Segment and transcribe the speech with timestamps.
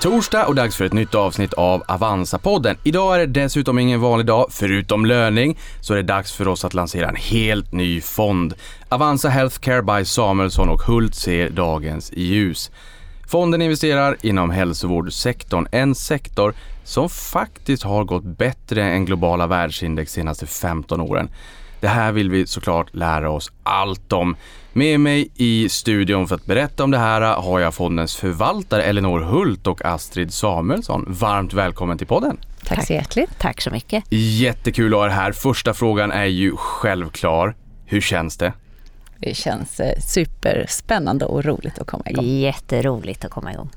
[0.00, 2.76] torsdag och dags för ett nytt avsnitt av Avanza-podden.
[2.82, 6.64] Idag är det dessutom ingen vanlig dag, förutom löning, så är det dags för oss
[6.64, 8.54] att lansera en helt ny fond.
[8.88, 12.70] Avanza Healthcare by Samuelsson och Hult ser dagens ljus.
[13.28, 16.54] Fonden investerar inom hälsovårdssektorn, en sektor
[16.84, 21.30] som faktiskt har gått bättre än globala världsindex senaste 15 åren.
[21.80, 24.36] Det här vill vi såklart lära oss allt om.
[24.72, 29.20] Med mig i studion för att berätta om det här har jag fondens förvaltare Elinor
[29.20, 31.04] Hult och Astrid Samuelsson.
[31.08, 32.36] Varmt välkommen till podden.
[32.64, 33.30] Tack så hjärtligt.
[33.38, 34.04] Tack så mycket.
[34.10, 35.32] Jättekul att ha er här.
[35.32, 37.54] Första frågan är ju självklar.
[37.86, 38.52] Hur känns det?
[39.18, 42.24] Det känns eh, superspännande och roligt att komma igång.
[42.24, 43.70] Jätteroligt att komma igång.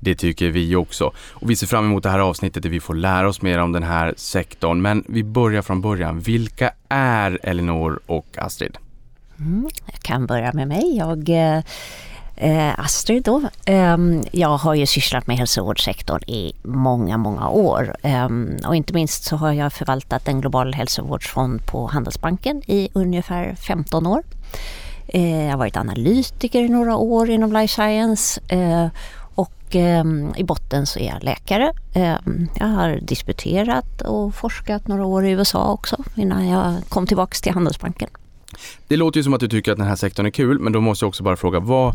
[0.00, 1.12] Det tycker vi också.
[1.18, 3.72] Och vi ser fram emot det här avsnittet där vi får lära oss mer om
[3.72, 4.82] den här sektorn.
[4.82, 6.20] Men vi börjar från början.
[6.20, 8.78] Vilka är Elinor och Astrid?
[9.38, 10.96] Mm, jag kan börja med mig.
[10.96, 11.62] Jag eh,
[12.36, 13.42] eh Astrid då.
[13.64, 13.96] Eh,
[14.32, 17.96] jag har ju sysslat med hälsovårdssektorn i många, många år.
[18.02, 18.28] Eh,
[18.66, 24.06] och inte minst så har jag förvaltat en global hälsovårdsfond på Handelsbanken i ungefär 15
[24.06, 24.22] år.
[25.08, 28.88] Eh, jag har varit analytiker i några år inom life science eh,
[29.66, 31.72] och ehm, i botten så är jag läkare.
[31.94, 37.40] Ehm, jag har disputerat och forskat några år i USA också innan jag kom tillbaks
[37.40, 38.08] till Handelsbanken.
[38.88, 40.80] Det låter ju som att du tycker att den här sektorn är kul, men då
[40.80, 41.94] måste jag också bara fråga, vad,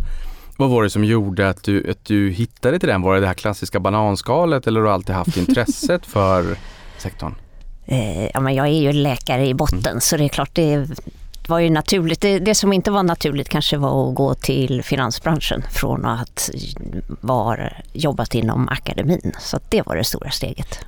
[0.57, 3.01] vad var det som gjorde att du, att du hittade till den?
[3.01, 6.57] Var det det här klassiska bananskalet eller har du alltid haft intresset för
[6.97, 7.35] sektorn?
[7.85, 10.01] Eh, ja, men jag är ju läkare i botten mm.
[10.01, 10.87] så det är klart det
[11.47, 12.21] var ju naturligt.
[12.21, 16.49] Det, det, som inte var naturligt kanske var att gå till finansbranschen från att
[17.21, 17.57] ha
[17.93, 19.31] jobbat inom akademin.
[19.39, 20.79] Så det var det stora steget.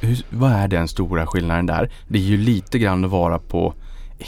[0.00, 1.90] Hur, vad är den stora skillnaden där?
[2.08, 3.74] Det är ju lite grann att vara på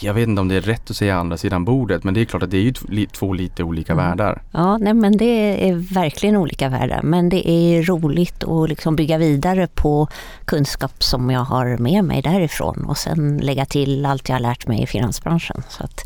[0.01, 2.25] jag vet inte om det är rätt att säga andra sidan bordet men det är
[2.25, 4.07] klart att det är ju två lite olika mm.
[4.07, 4.43] världar.
[4.51, 9.19] Ja, nej, men det är verkligen olika världar men det är roligt att liksom bygga
[9.19, 10.09] vidare på
[10.45, 14.67] kunskap som jag har med mig därifrån och sen lägga till allt jag har lärt
[14.67, 15.63] mig i finansbranschen.
[15.69, 16.01] Så att...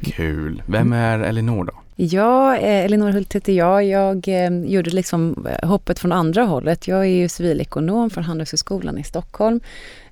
[0.00, 0.62] Kul!
[0.66, 1.72] Vem är Elinor då?
[2.00, 3.84] Ja, Elinor Hult heter jag.
[3.84, 6.88] Jag eh, gjorde liksom hoppet från andra hållet.
[6.88, 9.60] Jag är ju civilekonom från Handelshögskolan i Stockholm.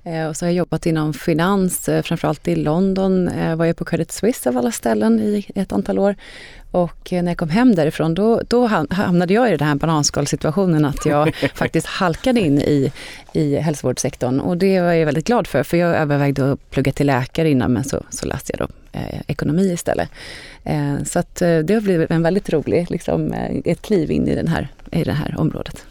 [0.07, 3.29] Eh, och så har jag jobbat inom finans, eh, framförallt i London.
[3.37, 6.15] Jag var jag på Credit Suisse av alla ställen i ett antal år.
[6.71, 11.05] Och när jag kom hem därifrån då, då hamnade jag i den här bananskalsituationen att
[11.05, 12.91] jag faktiskt halkade in i,
[13.33, 14.39] i hälsovårdssektorn.
[14.39, 17.73] Och det var jag väldigt glad för, för jag övervägde att plugga till läkare innan
[17.73, 20.09] men så, så läste jag då eh, ekonomi istället.
[20.63, 24.27] Eh, så att eh, det har blivit en väldigt rolig, liksom, eh, ett kliv in
[24.27, 25.85] i, den här, i det här området.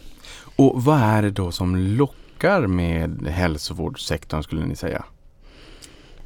[0.55, 2.26] Och vad är det då som lockar
[2.67, 5.05] med hälsovårdssektorn skulle ni säga?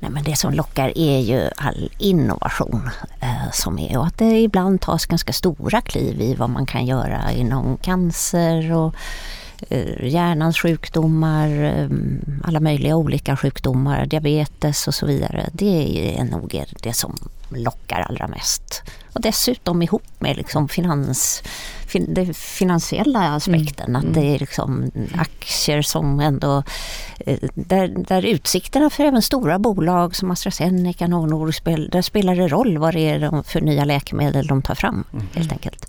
[0.02, 2.90] Nej, men det som lockar är ju all innovation
[3.20, 6.86] eh, som är och att det ibland tas ganska stora kliv i vad man kan
[6.86, 8.96] göra inom cancer och
[9.70, 11.90] eh, hjärnans sjukdomar, eh,
[12.44, 15.50] alla möjliga olika sjukdomar, diabetes och så vidare.
[15.54, 17.20] Det är nog det som
[17.56, 18.84] lockar allra mest.
[19.14, 21.44] Och dessutom ihop med liksom finans,
[21.88, 23.96] fin, den finansiella aspekten.
[23.96, 24.08] Mm.
[24.08, 26.64] Att det är liksom aktier som ändå...
[27.20, 32.48] Eh, där, där utsikterna för även stora bolag som AstraZeneca, Novo Nordisk, där spelar det
[32.48, 35.28] roll vad det är för nya läkemedel de tar fram mm.
[35.34, 35.86] helt enkelt.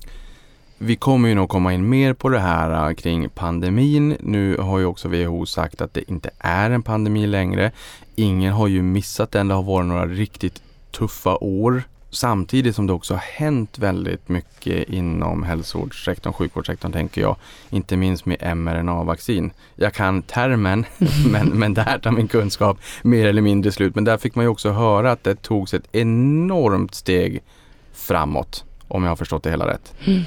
[0.77, 4.17] Vi kommer ju nog komma in mer på det här äh, kring pandemin.
[4.19, 7.71] Nu har ju också WHO sagt att det inte är en pandemi längre.
[8.15, 9.47] Ingen har ju missat den.
[9.47, 10.62] Det har varit några riktigt
[10.93, 17.35] tuffa år samtidigt som det också har hänt väldigt mycket inom hälsovårdssektorn, sjukvårdssektorn tänker jag.
[17.69, 19.51] Inte minst med mRNA-vaccin.
[19.75, 20.85] Jag kan termen
[21.31, 23.95] men, men där tar min kunskap mer eller mindre slut.
[23.95, 27.43] Men där fick man ju också höra att det togs ett enormt steg
[27.93, 29.93] framåt om jag har förstått det hela rätt.
[30.05, 30.21] Mm.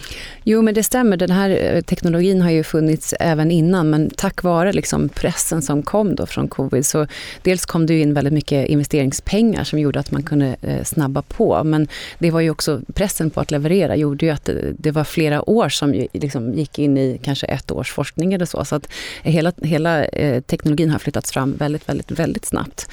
[0.45, 1.17] Jo, men det stämmer.
[1.17, 5.83] Den här eh, teknologin har ju funnits även innan, men tack vare liksom pressen som
[5.83, 7.07] kom då från covid, så
[7.43, 11.65] dels kom det in väldigt mycket investeringspengar som gjorde att man kunde eh, snabba på,
[11.65, 15.05] men det var ju också pressen på att leverera gjorde ju att eh, det, var
[15.05, 18.89] flera år som liksom gick in i kanske ett års forskning eller så, så att
[19.23, 20.07] hela, hela
[20.47, 22.89] teknologin har flyttats fram väldigt, väldigt, väldigt snabbt.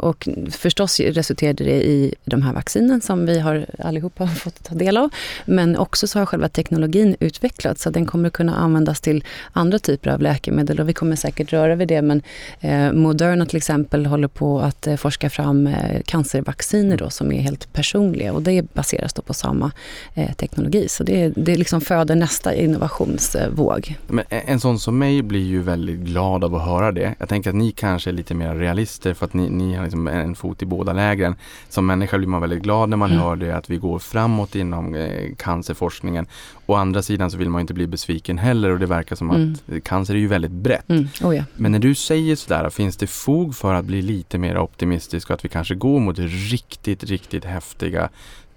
[0.00, 4.96] och förstås resulterade det i de här vaccinen som vi har allihopa fått ta del
[4.96, 4.97] av,
[5.44, 9.78] men också så har själva teknologin teknologin utvecklats så den kommer kunna användas till andra
[9.78, 12.22] typer av läkemedel och vi kommer säkert röra vid det men
[12.60, 17.40] eh, Moderna till exempel håller på att eh, forska fram eh, cancervacciner då som är
[17.40, 19.72] helt personliga och det baseras då på samma
[20.14, 23.96] eh, teknologi så det, det liksom föder nästa innovationsvåg.
[24.08, 27.14] Men en sån som mig blir ju väldigt glad av att höra det.
[27.18, 30.08] Jag tänker att ni kanske är lite mer realister för att ni, ni har liksom
[30.08, 31.34] en fot i båda lägren.
[31.68, 33.22] Som människa blir man väldigt glad när man mm.
[33.22, 36.26] hör det att vi går framåt inom inom eh, cancerforskningen.
[36.66, 39.56] Å andra sidan så vill man inte bli besviken heller och det verkar som mm.
[39.66, 40.88] att cancer är ju väldigt brett.
[40.88, 41.08] Mm.
[41.22, 41.44] Oh ja.
[41.56, 45.34] Men när du säger sådär, finns det fog för att bli lite mer optimistisk och
[45.34, 48.08] att vi kanske går mot riktigt, riktigt häftiga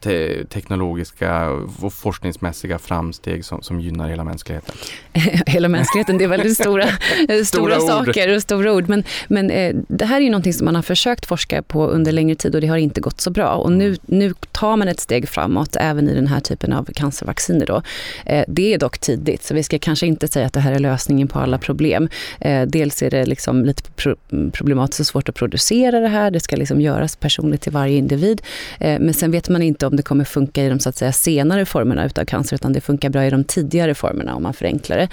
[0.01, 4.75] te teknologiska och forskningsmässiga framsteg som, som gynnar hela mänskligheten?
[5.45, 6.87] hela mänskligheten, det är väldigt stora,
[7.27, 8.89] stora, stora saker och stora ord.
[8.89, 12.11] Men, men eh, det här är ju någonting som man har försökt forska på under
[12.11, 13.49] längre tid och det har inte gått så bra.
[13.53, 17.65] Och nu, nu tar man ett steg framåt även i den här typen av cancervacciner.
[17.65, 17.81] Då.
[18.25, 20.79] Eh, det är dock tidigt, så vi ska kanske inte säga att det här är
[20.79, 22.09] lösningen på alla problem.
[22.39, 24.15] Eh, dels är det liksom lite pro
[24.51, 26.31] problematiskt och svårt att producera det här.
[26.31, 28.41] Det ska liksom göras personligt till varje individ.
[28.79, 31.11] Eh, men sen vet man inte om det kommer funka i de så att säga,
[31.11, 34.97] senare formerna utav cancer, utan det funkar bra i de tidigare formerna om man förenklar
[34.97, 35.09] det.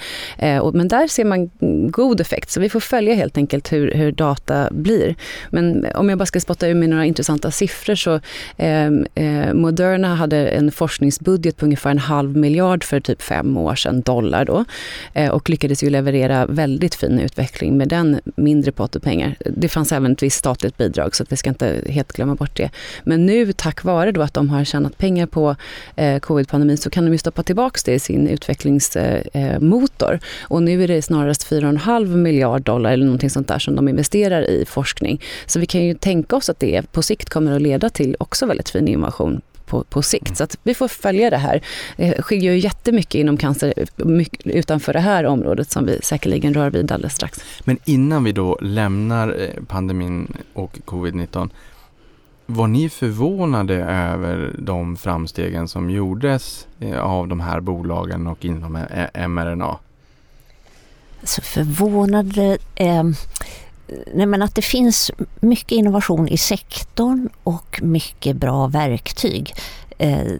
[0.47, 1.49] Eh, och, men där ser man
[1.91, 5.15] god effekt, så vi får följa helt enkelt hur, hur data blir.
[5.49, 8.19] Men om jag bara ska spotta ur med några intressanta siffror så
[8.57, 8.85] eh,
[9.15, 14.01] eh, Moderna hade en forskningsbudget på ungefär en halv miljard för typ fem år sedan,
[14.01, 14.65] dollar då,
[15.13, 19.35] eh, och lyckades ju leverera väldigt fin utveckling med den mindre potten pengar.
[19.45, 22.57] Det fanns även ett visst statligt bidrag så att vi ska inte helt glömma bort
[22.57, 22.69] det.
[23.03, 25.55] Men nu tack vare då att de har tjänat pengar på
[25.95, 30.13] eh, covid-pandemin så kan de ju stoppa tillbaka det i sin utvecklingsmotor.
[30.13, 33.75] Eh, eh och nu är det snarast 4,5 miljard dollar eller någonting sånt där som
[33.75, 35.21] de investerar i forskning.
[35.45, 38.45] Så vi kan ju tänka oss att det på sikt kommer att leda till också
[38.45, 40.37] väldigt fin innovation på, på sikt.
[40.37, 41.61] Så att vi får följa det här.
[41.97, 43.73] Det skiljer ju jättemycket inom cancer
[44.45, 47.39] utanför det här området som vi säkerligen rör vid alldeles strax.
[47.63, 51.49] Men innan vi då lämnar eh, pandemin och covid-19
[52.49, 58.75] var ni förvånade över de framstegen som gjordes eh, av de här bolagen och inom
[58.75, 59.65] eh, mRNA?
[59.69, 62.57] Så alltså, förvånade...
[62.75, 63.03] Eh,
[64.13, 69.53] nej men att det finns mycket innovation i sektorn och mycket bra verktyg.
[69.97, 70.33] Eh,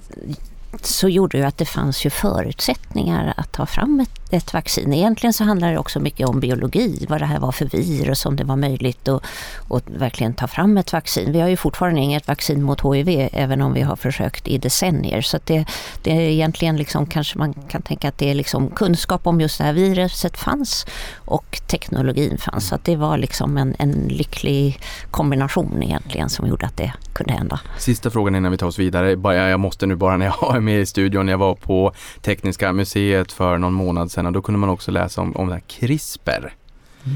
[0.82, 4.94] så gjorde ju att det fanns ju förutsättningar att ta fram ett, ett, vaccin.
[4.94, 8.36] Egentligen så handlar det också mycket om biologi, vad det här var för virus, om
[8.36, 9.24] det var möjligt att,
[9.70, 11.32] att verkligen ta fram ett vaccin.
[11.32, 15.22] Vi har ju fortfarande inget vaccin mot HIV, även om vi har försökt i decennier.
[15.22, 15.66] Så det,
[16.04, 19.58] det är egentligen liksom, kanske man kan tänka att det är liksom kunskap om just
[19.58, 20.86] det här viruset fanns
[21.16, 22.68] och teknologin fanns.
[22.68, 24.80] Så att det var liksom en, en lycklig
[25.12, 27.60] kombination egentligen som gjorde att det kunde hända.
[27.78, 29.12] Sista frågan innan vi tar oss vidare.
[29.50, 31.28] Jag måste nu bara när jag är med i studion.
[31.28, 35.22] Jag var på Tekniska museet för någon månad sedan och då kunde man också läsa
[35.22, 36.54] om, om det här CRISPR.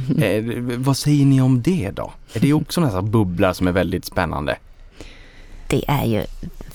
[0.09, 0.23] Mm.
[0.23, 2.13] Eh, vad säger ni om det då?
[2.33, 4.57] Är det också en bubbla som är väldigt spännande?
[5.67, 6.25] Det är ju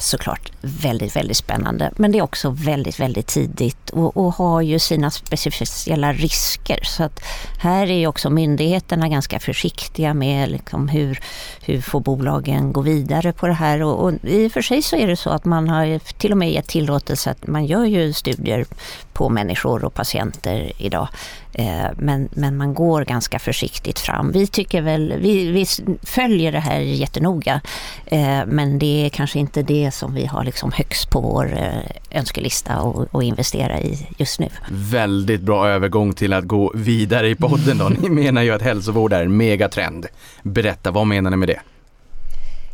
[0.00, 1.92] såklart väldigt, väldigt spännande.
[1.96, 6.80] Men det är också väldigt, väldigt tidigt och, och har ju sina speciella risker.
[6.82, 7.20] Så att
[7.58, 11.20] här är ju också myndigheterna ganska försiktiga med liksom hur,
[11.60, 13.82] hur får bolagen gå vidare på det här.
[13.82, 16.38] Och, och i och för sig så är det så att man har till och
[16.38, 18.66] med gett tillåtelse att man gör ju studier
[19.12, 21.08] på människor och patienter idag.
[21.52, 24.32] Eh, men, men man går ganska försiktigt fram.
[24.32, 25.66] Vi tycker väl, vi, vi
[26.02, 27.60] följer det här jättenoga
[28.06, 32.18] eh, men det är kanske inte det som vi har liksom högst på vår eh,
[32.18, 32.72] önskelista
[33.12, 34.48] att investera i just nu.
[34.70, 37.88] Väldigt bra övergång till att gå vidare i podden då.
[37.88, 40.06] Ni menar ju att hälsovård är en megatrend.
[40.42, 41.60] Berätta, vad menar ni med det?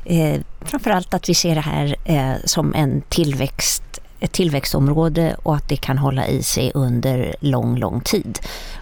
[0.04, 5.68] Eh, framförallt att vi ser det här eh, som en tillväxt ett tillväxtområde och att
[5.68, 8.38] det kan hålla i sig under lång, lång tid.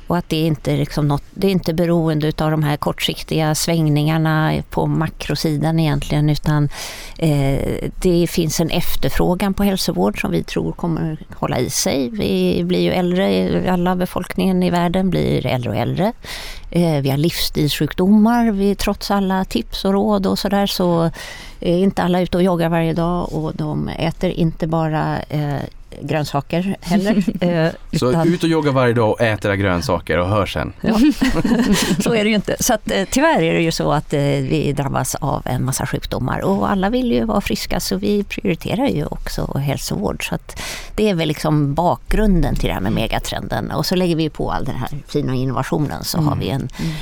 [0.07, 4.62] Och att det inte liksom något, det är inte beroende av de här kortsiktiga svängningarna
[4.71, 6.69] på makrosidan egentligen utan
[7.19, 12.11] eh, det finns en efterfrågan på hälsovård som vi tror kommer hålla i sig.
[12.11, 16.12] Vi blir ju äldre, alla befolkningen i världen blir äldre och äldre.
[16.75, 21.11] Eh, vi har livsstilssjukdomar, vi, trots alla tips och råd och sådär så
[21.61, 25.62] är inte alla ute och joggar varje dag och de äter inte bara eh,
[26.01, 27.25] grönsaker heller.
[27.43, 28.29] Eh, så utan...
[28.29, 30.73] ut och jogga varje dag och äta grönsaker och hör sen.
[30.81, 30.95] Ja.
[32.03, 32.57] så är det ju inte.
[32.61, 35.87] Så att, eh, tyvärr är det ju så att eh, vi drabbas av en massa
[35.87, 40.29] sjukdomar och alla vill ju vara friska så vi prioriterar ju också hälsovård.
[40.29, 40.61] Så att
[40.95, 44.53] det är väl liksom bakgrunden till det här med megatrenden och så lägger vi på
[44.53, 46.29] all den här fina innovationen så mm.
[46.29, 46.93] har vi en mm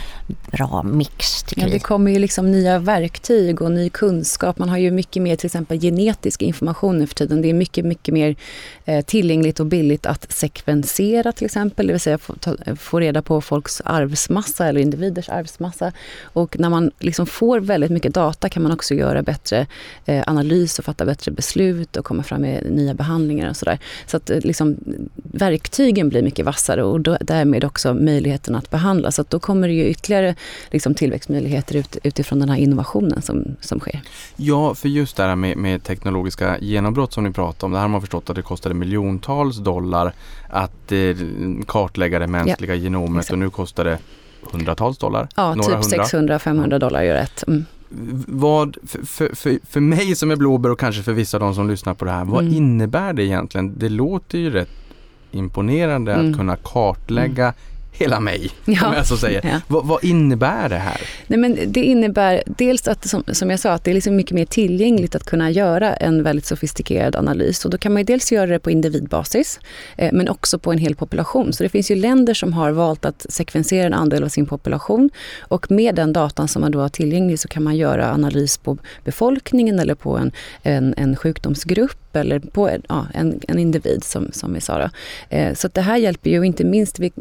[0.50, 1.68] bra mix ja.
[1.68, 4.58] Det kommer ju liksom nya verktyg och ny kunskap.
[4.58, 7.42] Man har ju mycket mer till exempel genetisk information nu för tiden.
[7.42, 8.36] Det är mycket, mycket mer
[8.84, 13.22] eh, tillgängligt och billigt att sekvensera till exempel, det vill säga få, ta, få reda
[13.22, 15.92] på folks arvsmassa eller individers arvsmassa.
[16.22, 19.66] Och när man liksom får väldigt mycket data kan man också göra bättre
[20.06, 23.78] eh, analys och fatta bättre beslut och komma fram med nya behandlingar och sådär.
[24.06, 24.76] Så att eh, liksom,
[25.14, 29.10] verktygen blir mycket vassare och då, därmed också möjligheten att behandla.
[29.10, 30.34] Så att då kommer det ju ytterligare ytterligare
[30.70, 34.00] liksom, tillväxtmöjligheter ut, utifrån den här innovationen som, som sker.
[34.36, 37.72] Ja, för just det här med, med teknologiska genombrott som ni pratar om.
[37.72, 40.12] Det här har man förstått att det kostade miljontals dollar
[40.48, 41.16] att eh,
[41.66, 43.32] kartlägga det mänskliga ja, genomet exakt.
[43.32, 43.98] och nu kostar det
[44.52, 45.28] hundratals dollar.
[45.36, 47.44] Ja, typ 600-500 dollar gör rätt.
[47.48, 47.64] Mm.
[48.26, 51.68] Vad, för, för, för mig som är blåbär och kanske för vissa av de som
[51.68, 52.54] lyssnar på det här, vad mm.
[52.54, 53.78] innebär det egentligen?
[53.78, 54.68] Det låter ju rätt
[55.32, 56.30] imponerande mm.
[56.30, 57.54] att kunna kartlägga mm
[57.92, 58.86] hela mig, ja.
[58.88, 59.46] om jag så säger.
[59.46, 59.60] Ja.
[59.68, 61.00] Vad, vad, innebär det här?
[61.26, 64.32] Nej, men det innebär dels att, som, som jag sa, att det är liksom mycket
[64.32, 67.64] mer tillgängligt att kunna göra en väldigt sofistikerad analys.
[67.64, 69.60] Och då kan man dels göra det på individbasis,
[69.96, 71.52] eh, men också på en hel population.
[71.52, 75.10] Så det finns ju länder som har valt att sekvensera en andel av sin population.
[75.40, 78.78] Och med den datan som man då har tillgänglig så kan man göra analys på
[79.04, 80.32] befolkningen eller på en,
[80.62, 84.78] en, en sjukdomsgrupp eller på ja, en, en individ som, som vi sa.
[84.78, 84.90] Då.
[85.36, 87.12] Eh, så det här hjälper ju inte minst, vi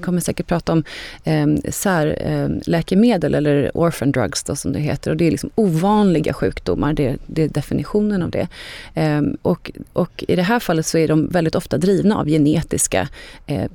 [0.00, 0.84] kommer säkert prata om
[1.24, 5.10] eh, särläkemedel ehm, eh, eller orphan drugs då, som det heter.
[5.10, 8.48] Och det är liksom ovanliga sjukdomar, det, det är definitionen av det.
[8.94, 13.08] Eh, och, och i det här fallet så är de väldigt ofta drivna av genetiska
[13.46, 13.70] eh,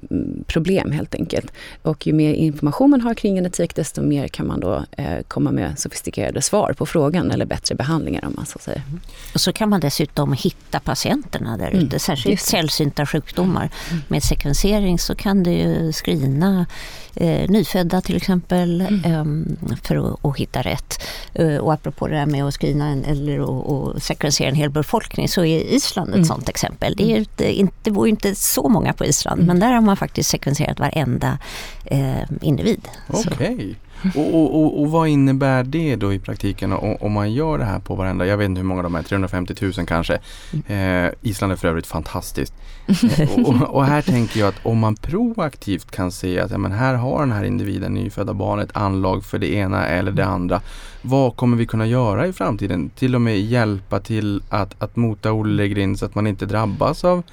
[0.45, 1.51] problem helt enkelt.
[1.81, 5.51] Och ju mer information man har kring genetik desto mer kan man då eh, komma
[5.51, 8.81] med sofistikerade svar på frågan eller bättre behandlingar om man så säger.
[9.33, 13.69] Och så kan man dessutom hitta hitta patienterna där ute, mm, särskilt sällsynta sjukdomar.
[13.89, 14.03] Mm.
[14.07, 16.65] Med sekvensering så kan du ju screena
[17.15, 19.03] eh, nyfödda till exempel mm.
[19.05, 21.03] eh, för att, att, hitta rätt.
[21.33, 24.69] Eh, och apropå det där med att screena en, eller och, och sekvensera en hel
[24.69, 26.25] befolkning så är Island ett mm.
[26.25, 26.95] sånt exempel.
[26.97, 27.19] Det, är mm.
[27.19, 30.79] inte, det bor ju inte så många på Island men där har man faktiskt sekvenserat
[30.79, 31.37] varenda
[31.85, 32.87] eh, individ.
[33.07, 33.33] Okej.
[33.33, 33.75] Okay.
[34.15, 37.79] Och, och, och, och, vad innebär det då i praktiken om, man gör det här
[37.79, 40.19] på varenda, jag vet inte hur många de är, 350 000 kanske.
[40.67, 42.53] Eh, Island är för övrigt fantastiskt.
[43.19, 46.93] Eh, och, här tänker jag att om man proaktivt kan se att ja, men här
[46.93, 50.61] har den här individen, nyfödda barnet, anlag för det ena eller det andra.
[51.01, 52.89] Vad kommer vi kunna göra i framtiden?
[52.95, 57.23] Till och med hjälpa till att, att mota Olle så att man inte drabbas av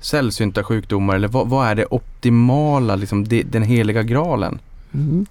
[0.00, 4.58] sällsynta sjukdomar eller vad, vad är det optimala, liksom det, den heliga graalen?
[4.94, 5.26] Mm.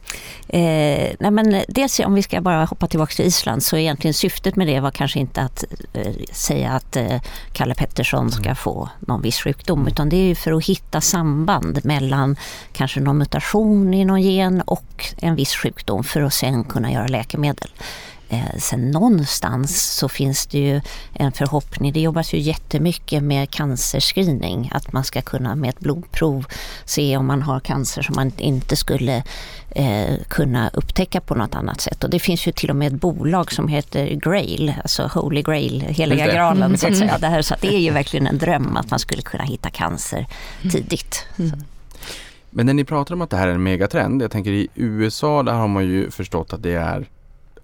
[0.48, 4.56] Eh, nej men dels om vi ska bara hoppa tillbaka till Island så egentligen syftet
[4.56, 5.64] med det var kanske inte att
[5.94, 7.22] eh, säga att eh,
[7.54, 8.56] Kalle Pettersson ska mm.
[8.56, 12.36] få någon viss sjukdom utan det är för att hitta samband mellan
[12.74, 17.08] kanske någon mutation i någon gen och en viss sjukdom för att sen kunna göra
[17.08, 17.70] läkemedel.
[18.32, 20.82] Eh, sen någonstans så finns det ju
[21.14, 26.46] en förhoppning, det jobbas ju jättemycket med cancerscreening, att man ska kunna med ett blodprov
[26.86, 29.24] se om man har cancer som man inte skulle
[29.70, 32.04] eh, kunna upptäcka på något annat sätt.
[32.04, 35.82] Och det finns ju till och med ett bolag som heter Grail, alltså Holy Grail,
[35.82, 37.18] heliga graalen så att säga.
[37.18, 39.70] Det, här, så att det är ju verkligen en dröm att man skulle kunna hitta
[39.70, 40.28] cancer
[40.72, 41.26] tidigt.
[41.40, 41.64] Mm.
[42.50, 45.44] Men när ni pratar om att det här är en megatrend, jag tänker i USA
[45.44, 47.08] där har man ju förstått att det är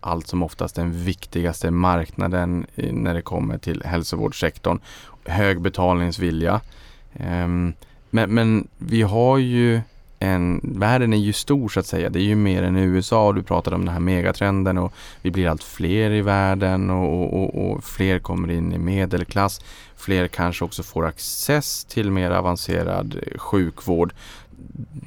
[0.07, 4.79] allt som oftast den viktigaste marknaden eh, när det kommer till hälsovårdssektorn.
[5.25, 6.61] Hög betalningsvilja.
[7.13, 7.73] Ehm,
[8.09, 9.81] men, men vi har ju
[10.19, 12.09] en, världen är ju stor så att säga.
[12.09, 13.33] Det är ju mer än USA.
[13.33, 17.71] Du pratade om den här megatrenden och vi blir allt fler i världen och, och,
[17.71, 19.61] och, fler kommer in i medelklass.
[19.95, 24.13] Fler kanske också får access till mer avancerad eh, sjukvård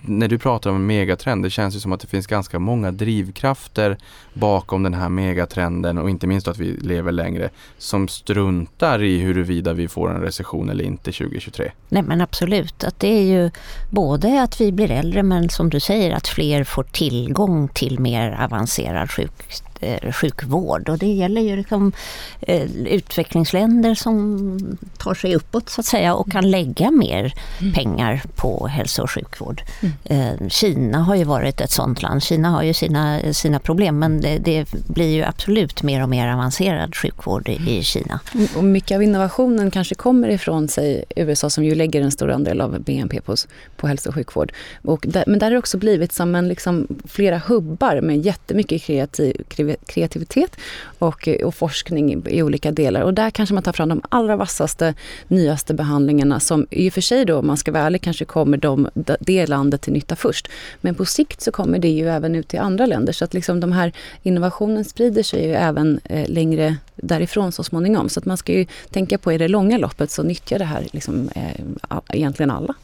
[0.04, 2.90] när du pratar om en megatrend, det känns ju som att det finns ganska många
[2.90, 3.98] drivkrafter
[4.34, 9.72] bakom den här megatrenden och inte minst att vi lever längre som struntar i huruvida
[9.72, 11.72] vi får en recession eller inte 2023.
[11.88, 13.50] Nej men absolut, att det är ju
[13.90, 18.40] både att vi blir äldre men som du säger att fler får tillgång till mer
[18.40, 19.69] avancerad sjukvård
[20.12, 21.92] sjukvård och det gäller ju liksom,
[22.40, 27.72] eh, utvecklingsländer som tar sig uppåt så att säga och kan lägga mer mm.
[27.72, 29.62] pengar på hälso och sjukvård.
[29.80, 29.92] Mm.
[30.04, 32.22] Eh, Kina har ju varit ett sånt land.
[32.22, 36.28] Kina har ju sina, sina problem men det, det blir ju absolut mer och mer
[36.28, 38.20] avancerad sjukvård i, i Kina.
[38.34, 42.30] Mm, och mycket av innovationen kanske kommer ifrån sig USA som ju lägger en stor
[42.30, 43.36] andel av BNP på,
[43.76, 44.52] på hälso och sjukvård.
[44.82, 48.82] Och där, men där har det också blivit som en, liksom, flera hubbar med jättemycket
[48.82, 49.44] kreativ,
[49.86, 50.56] kreativitet
[50.98, 53.00] och, eh, och forskning i, i, olika delar.
[53.00, 54.94] Och där kanske man tar fram de allra vassaste,
[55.28, 58.56] nyaste behandlingarna som i och för sig då, om man ska vara ärlig, kanske kommer
[58.56, 58.88] de,
[59.20, 60.48] det landet till nytta först.
[60.80, 63.12] Men på sikt så kommer det ju även ut till andra länder.
[63.12, 68.08] Så att liksom de här innovationen sprider sig ju även eh, längre därifrån så småningom.
[68.08, 70.86] Så att man ska ju tänka på i det långa loppet så nyttjar det här
[70.92, 72.74] liksom, eh, egentligen alla.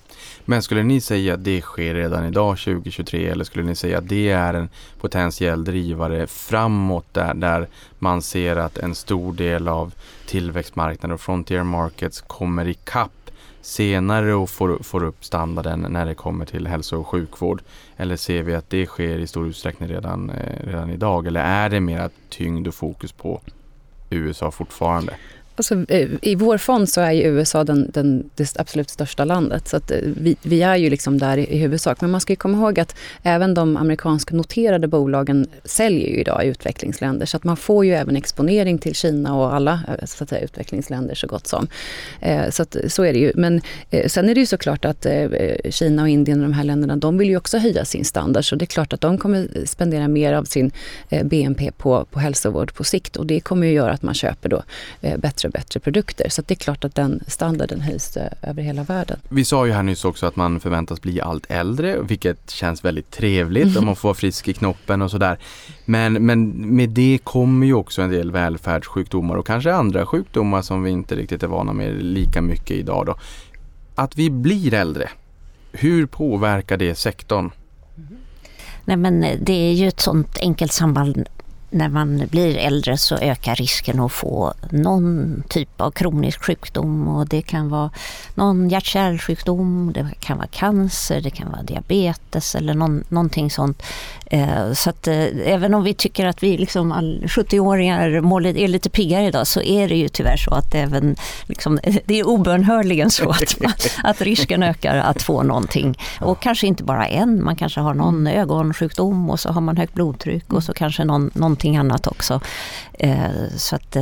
[0.45, 4.09] Men skulle ni säga att det sker redan idag 2023 eller skulle ni säga att
[4.09, 4.69] det är en
[5.01, 7.69] potentiell drivare framåt där, där
[7.99, 9.95] man ser att en stor del av
[10.27, 13.11] tillväxtmarknaden och frontier markets kommer ikapp
[13.67, 17.63] senare och får, får upp standarden när det kommer till hälso och sjukvård?
[17.97, 21.27] Eller ser vi att det sker i stor utsträckning redan, eh, redan idag?
[21.27, 23.41] Eller är det mer tyngd och fokus på
[24.11, 25.17] USA fortfarande?
[25.57, 29.69] Alltså, eh, I vår fond så är ju USA den, den, det absolut största landet.
[29.69, 32.01] Så att eh, vi, vi är ju liksom där i, i huvudsak.
[32.01, 36.49] Men man ska komma ihåg att även de amerikanska noterade bolagen säljer ju idag i
[36.49, 37.27] utvecklingsländer.
[37.27, 40.41] Så att man får ju även exponering till Kina och alla eh, så att säga,
[40.45, 41.67] utvecklingsländer så gott som.
[42.51, 43.33] så, att, så är det ju.
[43.35, 43.61] Men
[44.07, 45.07] sen är det ju såklart att
[45.71, 48.45] Kina och Indien och de här länderna, de vill ju också höja sin standard.
[48.45, 50.71] Så det är klart att de kommer spendera mer av sin
[51.25, 53.17] BNP på, på hälsovård på sikt.
[53.17, 54.63] Och det kommer ju göra att man köper då
[55.17, 56.29] bättre bättre och bättre produkter.
[56.29, 59.19] Så det är klart att den standarden höjs eh, över hela världen.
[59.29, 63.11] Vi sa ju här nyss också att man förväntas bli allt äldre, vilket känns väldigt
[63.11, 65.39] trevligt om man får vara frisk i knoppen och sådär.
[65.85, 70.83] Men, men med det kommer ju också en del välfärdssjukdomar och kanske andra sjukdomar som
[70.83, 73.07] vi inte riktigt är vana med lika mycket idag.
[73.07, 73.19] Då.
[73.95, 75.09] Att vi blir äldre,
[75.73, 77.51] hur påverkar det sektorn?
[78.85, 81.29] Nej men det är ju ett sånt enkelt samband
[81.71, 87.29] när man blir äldre så ökar risken att få någon typ av kronisk sjukdom och
[87.29, 87.91] det kan vara
[88.35, 93.83] någon hjärt-kärlsjukdom, det kan vara cancer, det kan vara diabetes eller någon, någonting sånt.
[94.31, 96.93] Eh, så att eh, även om vi tycker att vi liksom
[97.23, 98.09] 70-åringar
[98.57, 102.27] är lite piggare idag så är det ju tyvärr så att även liksom, det är
[102.27, 103.73] obönhörligen så att, man,
[104.05, 105.99] att risken ökar att få någonting.
[106.21, 109.95] Och kanske inte bara en, man kanske har någon ögonsjukdom och så har man högt
[109.95, 112.41] blodtryck och så kanske någon, någonting annat också.
[112.93, 113.97] Eh, så att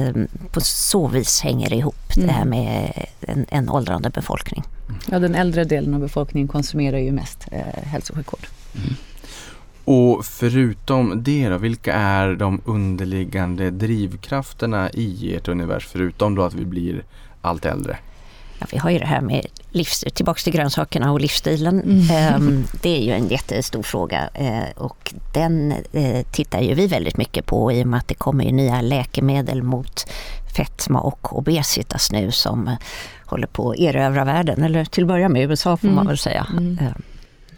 [0.52, 2.48] på så vis hänger det ihop det här mm.
[2.48, 4.62] med en, en åldrande befolkning.
[5.10, 8.46] Ja, den äldre delen av befolkningen konsumerar ju mest eh, hälso och sjukvård.
[8.74, 8.94] Mm.
[9.84, 15.90] Och förutom det då, vilka är de underliggande drivkrafterna i ert universum?
[15.92, 17.02] Förutom då att vi blir
[17.42, 17.98] allt äldre.
[18.64, 21.82] Ja, vi har ju det här med livs, tillbaks till grönsakerna och livsstilen.
[21.82, 22.10] Mm.
[22.10, 27.16] Ehm, det är ju en jättestor fråga eh, och den eh, tittar ju vi väldigt
[27.16, 30.06] mycket på i och med att det kommer ju nya läkemedel mot
[30.56, 32.76] fetma och obesitas nu som
[33.24, 34.62] håller på att erövra världen.
[34.62, 36.06] Eller till att börja med USA får man mm.
[36.06, 36.46] väl säga.
[36.52, 36.78] Mm.
[36.80, 37.02] Ehm,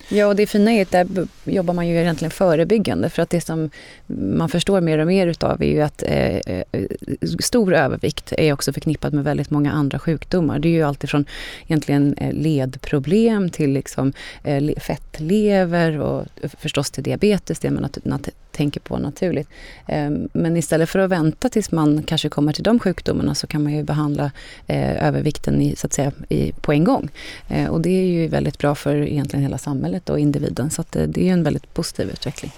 [0.08, 1.06] Ja, och det fina är att där
[1.44, 3.10] jobbar man ju egentligen förebyggande.
[3.10, 3.70] För att det som
[4.06, 6.62] man förstår mer och mer utav är ju att eh, eh
[7.40, 10.58] stor övervikt är också förknippat med väldigt många andra sjukdomar.
[10.58, 11.24] Det är ju alltifrån
[11.66, 14.12] egentligen eh, ledproblem till liksom,
[14.44, 17.84] eh, fettlever och eh, förstås till diabetes, det man
[18.56, 19.48] tänker på naturligt.
[19.86, 23.62] Ehm, men istället för att vänta tills man kanske kommer till de sjukdomarna så kan
[23.62, 24.30] man ju behandla
[24.66, 27.08] eh, övervikten i, så att säga, i, på en gång.
[27.48, 30.70] Eh, och det är ju väldigt bra för egentligen hela samhället och individen.
[30.70, 32.52] Så eh, det är en väldigt positiv utveckling.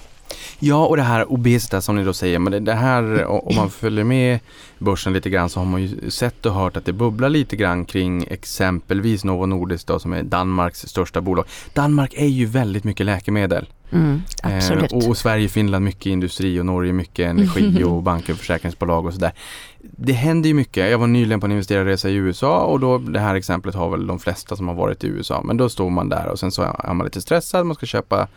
[0.58, 4.04] Ja, och det här obesitas som ni då säger, men det, här om man följer
[4.04, 4.38] med
[4.78, 7.84] börsen lite grann så har man ju sett och hört att det bubblar lite grann
[7.84, 11.44] kring exempelvis Novo Nordisk då, som är Danmarks största bolag.
[11.74, 13.66] Danmark är ju väldigt mycket läkemedel.
[13.92, 14.92] Mm, absolut.
[14.92, 19.06] Eh, och, och, Sverige, Finland mycket industri och Norge mycket energi och banker och försäkringsbolag
[19.06, 19.32] och sådär.
[19.80, 20.90] Det händer ju mycket.
[20.90, 24.06] Jag var nyligen på en investerarresa i USA och då det här exemplet har väl
[24.06, 25.42] de flesta som har varit i USA.
[25.44, 28.28] Men då står man där och sen så är man lite stressad, man ska köpa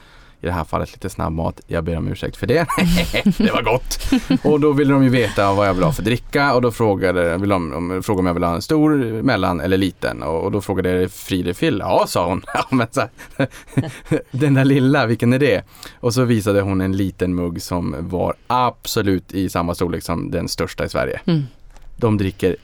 [0.42, 1.62] i det här fallet lite snabbmat.
[1.68, 2.68] Jag ber om ursäkt för det.
[3.38, 4.00] det var gott!
[4.44, 7.38] Och då ville de ju veta vad jag vill ha för dricka och då frågade,
[7.38, 10.24] vill de, frågade om jag vill ha en stor, mellan eller liten.
[10.24, 11.80] Och, och då frågade jag fri refill.
[11.80, 12.42] Ja, sa hon.
[12.54, 13.08] Ja, men så
[14.32, 15.64] den där lilla, vilken är det?
[16.00, 20.48] Och så visade hon en liten mugg som var absolut i samma storlek som den
[20.48, 21.22] största i Sverige.
[21.26, 21.44] Mm.
[21.96, 22.56] De dricker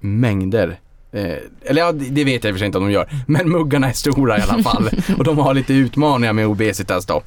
[0.00, 0.80] mängder
[1.12, 3.08] Eh, eller ja, det vet jag i och för sig inte om de gör.
[3.26, 4.90] Men muggarna är stora i alla fall.
[5.18, 7.22] och de har lite utmaningar med obesitas då.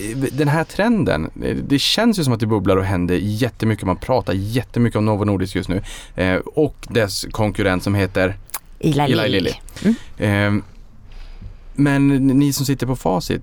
[0.00, 3.86] Eh, den här trenden, eh, det känns ju som att det bubblar och händer jättemycket.
[3.86, 5.82] Man pratar jättemycket om Novo Nordisk just nu.
[6.16, 8.36] Eh, och dess konkurrent som heter
[8.80, 9.28] Eli Lilly.
[9.28, 9.52] Lilly.
[10.18, 10.58] Mm.
[10.58, 10.64] Eh,
[11.74, 13.42] men ni som sitter på facit,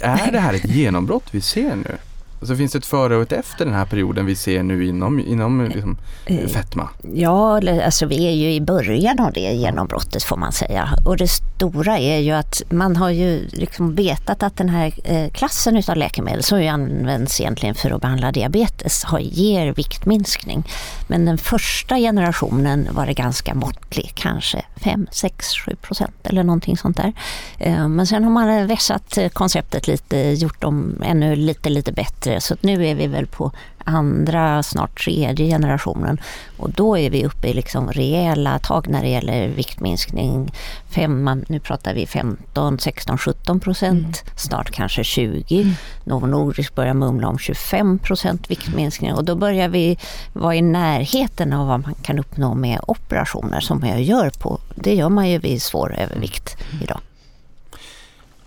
[0.00, 1.96] är det här ett genombrott vi ser nu?
[2.42, 5.20] Så finns det ett före och ett efter den här perioden vi ser nu inom,
[5.20, 6.88] inom liksom, eh, fetma?
[7.14, 10.88] Ja, alltså vi är ju i början av det genombrottet får man säga.
[11.04, 15.30] Och det stora är ju att man har ju liksom vetat att den här eh,
[15.30, 20.64] klassen utav läkemedel som ju används egentligen för att behandla diabetes har, ger viktminskning.
[21.06, 26.76] Men den första generationen var det ganska måttlig, kanske 5, 6, 7 procent eller någonting
[26.76, 27.12] sånt där.
[27.58, 32.40] Eh, men sen har man vässat konceptet lite, gjort dem ännu lite, lite bättre vidare.
[32.40, 33.52] Så nu är vi väl på
[33.84, 36.20] andra, snart tredje generationen.
[36.58, 40.52] Och då är vi uppe i liksom rejäla tag när det gäller viktminskning.
[40.90, 44.36] Fem, nu pratar vi 15, 16, 17 procent, mm.
[44.36, 45.62] snart kanske 20.
[45.62, 45.74] Mm.
[46.04, 49.98] Novo Nordisk börjar mumla om 25 procent viktminskning och då börjar vi
[50.32, 54.94] vara i närheten av vad man kan uppnå med operationer som jag gör på, det
[54.94, 57.00] gör man ju vid svår övervikt idag.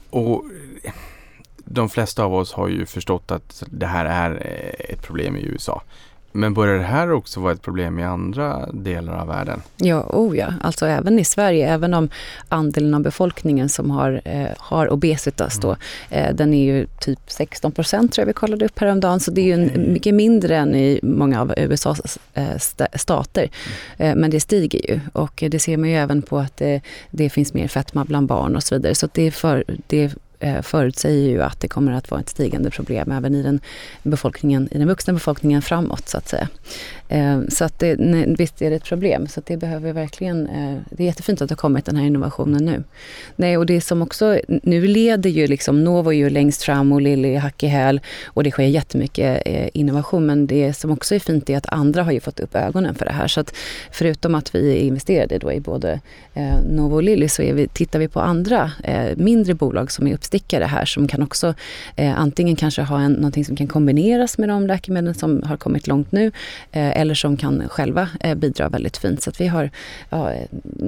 [0.10, 0.43] Och
[1.65, 4.41] de flesta av oss har ju förstått att det här är
[4.89, 5.82] ett problem i USA.
[6.36, 9.62] Men börjar det här också vara ett problem i andra delar av världen?
[9.78, 10.54] Ja, oh ja.
[10.62, 12.10] Alltså även i Sverige, även om
[12.49, 15.75] andelen av befolkningen som har, eh, har obesitas då,
[16.10, 16.30] mm.
[16.30, 19.19] eh, den är ju typ 16 procent tror jag vi kollade upp häromdagen.
[19.19, 22.58] Så det är ju en, mycket mindre än i många av USAs eh,
[22.93, 23.49] stater.
[23.97, 24.12] Mm.
[24.12, 27.30] Eh, men det stiger ju och det ser man ju även på att det, det
[27.30, 28.95] finns mer fetma bland barn och så vidare.
[28.95, 30.12] Så det, är för, det Eh,
[30.45, 33.60] Eh, förutsäger ju att det kommer att vara ett stigande problem även i den,
[34.03, 36.47] befolkningen, i den vuxna befolkningen framåt så att säga.
[37.10, 37.95] Eh, så att det,
[38.38, 41.53] visst är det ett problem, så det behöver verkligen, eh, det är jättefint att det
[41.53, 42.84] har kommit den här innovationen nu.
[43.36, 47.36] Nej, och det som också, nu leder ju liksom Novo ju längst fram och Lilly
[47.36, 49.41] hack i häl och det sker jättemycket
[49.73, 52.95] innovation, men det som också är fint är att andra har ju fått upp ögonen
[52.95, 53.27] för det här.
[53.27, 53.53] Så att
[53.91, 55.99] förutom att vi är investerade då i både
[56.69, 58.71] Novo och Lilly så är vi, tittar vi på andra
[59.15, 61.54] mindre bolag som är uppstigande avstickare här som kan också
[61.95, 65.88] eh, antingen kanske ha en, någonting som kan kombineras med de läkemedel som har kommit
[65.88, 66.32] långt nu
[66.71, 69.24] eh, eller som kan själva eh, bidra väldigt fint.
[69.24, 69.69] Så att vi har
[70.10, 70.32] ja,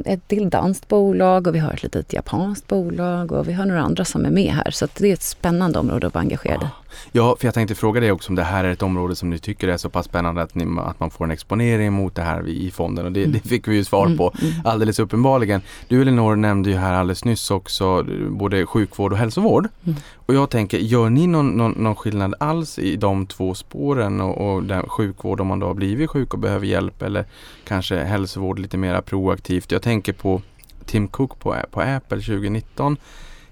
[0.05, 3.81] ett till danskt bolag och vi har ett litet japanskt bolag och vi har några
[3.81, 4.71] andra som är med här.
[4.71, 6.65] Så det är ett spännande område att vara engagerad i.
[6.65, 9.39] Ja, för jag tänkte fråga dig också om det här är ett område som ni
[9.39, 12.47] tycker är så pass spännande att, ni, att man får en exponering mot det här
[12.47, 13.31] i fonden och det, mm.
[13.31, 15.61] det fick vi ju svar mm, på mm, alldeles uppenbarligen.
[15.87, 19.67] Du Elinor nämnde ju här alldeles nyss också både sjukvård och hälsovård.
[19.83, 19.97] Mm.
[20.15, 24.55] Och jag tänker, gör ni någon, någon, någon, skillnad alls i de två spåren och,
[24.55, 27.25] och den sjukvård om man då har blivit sjuk och behöver hjälp eller
[27.63, 29.71] kanske hälsovård lite mer proaktivt.
[29.71, 30.41] Jag tänker på
[30.85, 32.97] Tim Cook på, på Apple 2019 Eh,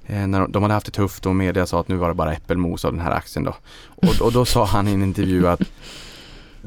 [0.08, 2.86] när de hade haft det tufft och media sa att nu var det bara äppelmos
[2.86, 3.56] av den här aktien då.
[3.86, 5.62] Och, och då sa han i en intervju att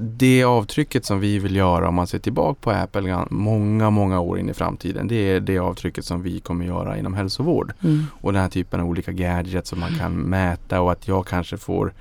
[0.01, 4.38] det avtrycket som vi vill göra om man ser tillbaka på Apple många, många år
[4.38, 5.09] in i framtiden.
[5.09, 7.72] Det är det avtrycket som vi kommer göra inom hälsovård.
[7.85, 8.07] Mm.
[8.20, 11.57] Och den här typen av olika gadgets som man kan mäta och att jag kanske
[11.57, 11.92] får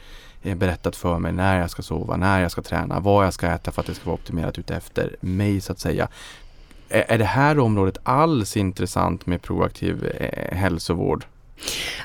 [0.43, 3.47] eh, berättat för mig när jag ska sova, när jag ska träna, vad jag ska
[3.47, 6.07] äta för att det ska vara optimerat utefter mig så att säga
[6.89, 11.25] är det här området alls intressant med proaktiv eh, hälsovård?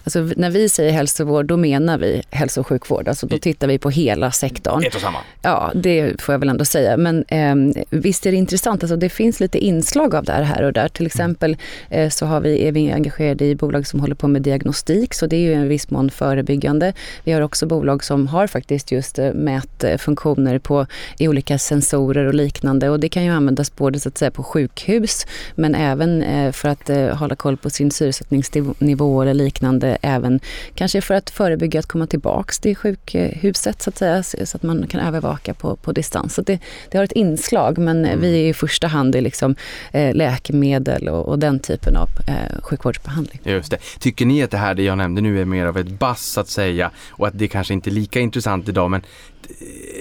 [0.05, 3.09] Alltså, när vi säger hälsovård, då menar vi hälso och sjukvård.
[3.09, 4.85] Alltså, då tittar vi på hela sektorn.
[4.85, 5.19] Ett och samma.
[5.43, 6.97] Ja, det får jag väl ändå säga.
[6.97, 8.83] Men eh, visst är det intressant.
[8.83, 10.89] Alltså, det finns lite inslag av det här, här och där.
[10.89, 11.57] Till exempel
[11.91, 15.27] eh, så har vi, är vi engagerade i bolag som håller på med diagnostik, så
[15.27, 16.93] det är ju en viss mån förebyggande.
[17.25, 20.87] Vi har också bolag som har faktiskt just eh, mätfunktioner på,
[21.19, 22.91] i olika sensorer och liknande.
[22.91, 26.69] Och det kan ju användas både så att säga på sjukhus, men även eh, för
[26.69, 30.41] att eh, hålla koll på sin syresättningsnivå eller liknande även
[30.75, 34.87] kanske för att förebygga att komma tillbaks till sjukhuset så att säga, så att man
[34.87, 36.35] kan övervaka på, på distans.
[36.35, 36.59] Så det,
[36.91, 38.21] det har ett inslag men mm.
[38.21, 39.55] vi är i första hand i liksom,
[39.93, 43.41] eh, läkemedel och, och, den typen av eh, sjukvårdsbehandling.
[43.45, 43.79] Just det.
[43.99, 46.49] Tycker ni att det här det jag nämnde nu är mer av ett bass att
[46.49, 49.03] säga och att det kanske inte är lika intressant idag men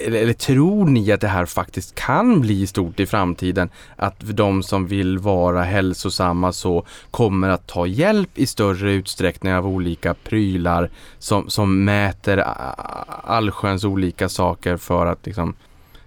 [0.06, 3.70] eller, eller, tror ni att det här faktiskt kan bli stort i framtiden?
[3.96, 9.68] Att de som vill vara hälsosamma så kommer att ta hjälp i större utsträckning av
[9.68, 12.44] olika prylar som, som mäter
[13.24, 15.56] allsköns olika saker för att liksom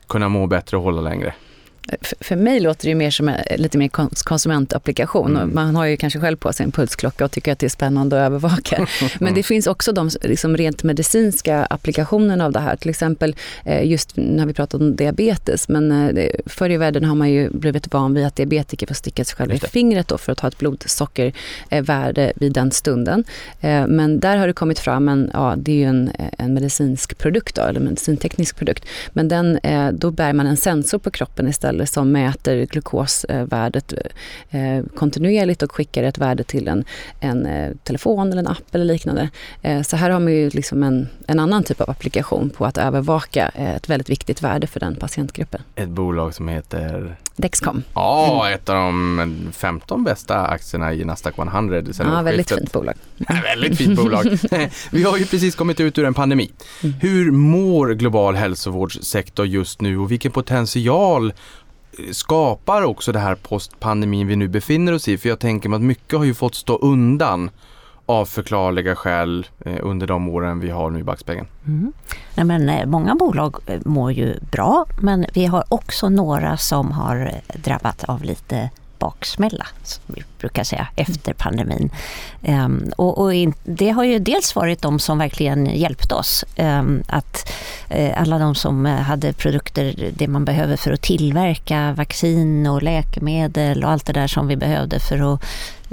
[0.08, 1.34] kunna må bättre och hålla längre?
[2.20, 3.88] För mig låter det mer som en lite mer
[4.24, 5.36] konsumentapplikation.
[5.36, 5.54] Mm.
[5.54, 8.16] Man har ju kanske själv på sig en pulsklocka och tycker att det är spännande
[8.16, 8.86] att övervaka.
[9.20, 12.76] Men det finns också de liksom rent medicinska applikationerna av det här.
[12.76, 15.68] Till exempel eh, just när vi pratat om diabetes.
[15.68, 19.24] Men eh, förr i världen har man ju blivit van vid att diabetiker får sticka
[19.24, 23.24] sig själva i fingret för att ha ett blodsockervärde vid den stunden.
[23.60, 27.18] Eh, men där har det kommit fram en, ja det är ju en, en medicinsk
[27.18, 28.84] produkt då, eller medicinteknisk produkt.
[29.12, 29.58] Men den,
[29.92, 33.92] då bär man en sensor på kroppen istället ställe som mäter glukosvärdet
[34.50, 36.84] eh, kontinuerligt och skickar ett värde till en,
[37.20, 39.30] en eh, telefon eller en app eller liknande.
[39.62, 42.78] Eh, så här har man ju liksom en, en annan typ av applikation på att
[42.78, 45.62] övervaka ett väldigt viktigt värde för den patientgruppen.
[45.74, 47.16] Ett bolag som heter?
[47.36, 47.82] Dexcom.
[47.94, 48.54] Ja, mm.
[48.54, 52.94] ett av de 15 bästa aktierna i Nasdaq 100 Ja, väldigt fint bolag.
[53.16, 54.38] Ja, väldigt fint bolag.
[54.90, 56.50] Vi har ju precis kommit ut ur en pandemi.
[56.82, 56.94] Mm.
[57.00, 61.32] Hur mår global hälsovårdssektor just nu och vilken potential
[62.12, 65.18] skapar också det här postpandemin vi nu befinner oss i.
[65.18, 67.50] För jag tänker mig att mycket har ju fått stå undan
[68.06, 71.46] av förklarliga skäl eh, under de åren vi har nu i backspegeln?
[71.66, 71.92] Mm.
[72.34, 76.92] Nej, men, eh, många bolag eh, mår ju bra men vi har också några som
[76.92, 78.70] har drabbats av lite
[79.04, 81.90] baksmälla, som vi brukar säga, efter pandemin.
[82.42, 86.44] Um, och, och in, det har ju dels varit de som verkligen hjälpt oss.
[86.56, 87.52] Um, att
[87.96, 92.82] uh, alla de som eh, hade produkter, det man behöver för att tillverka vaccin och
[92.82, 95.44] läkemedel och allt det där som vi behövde för att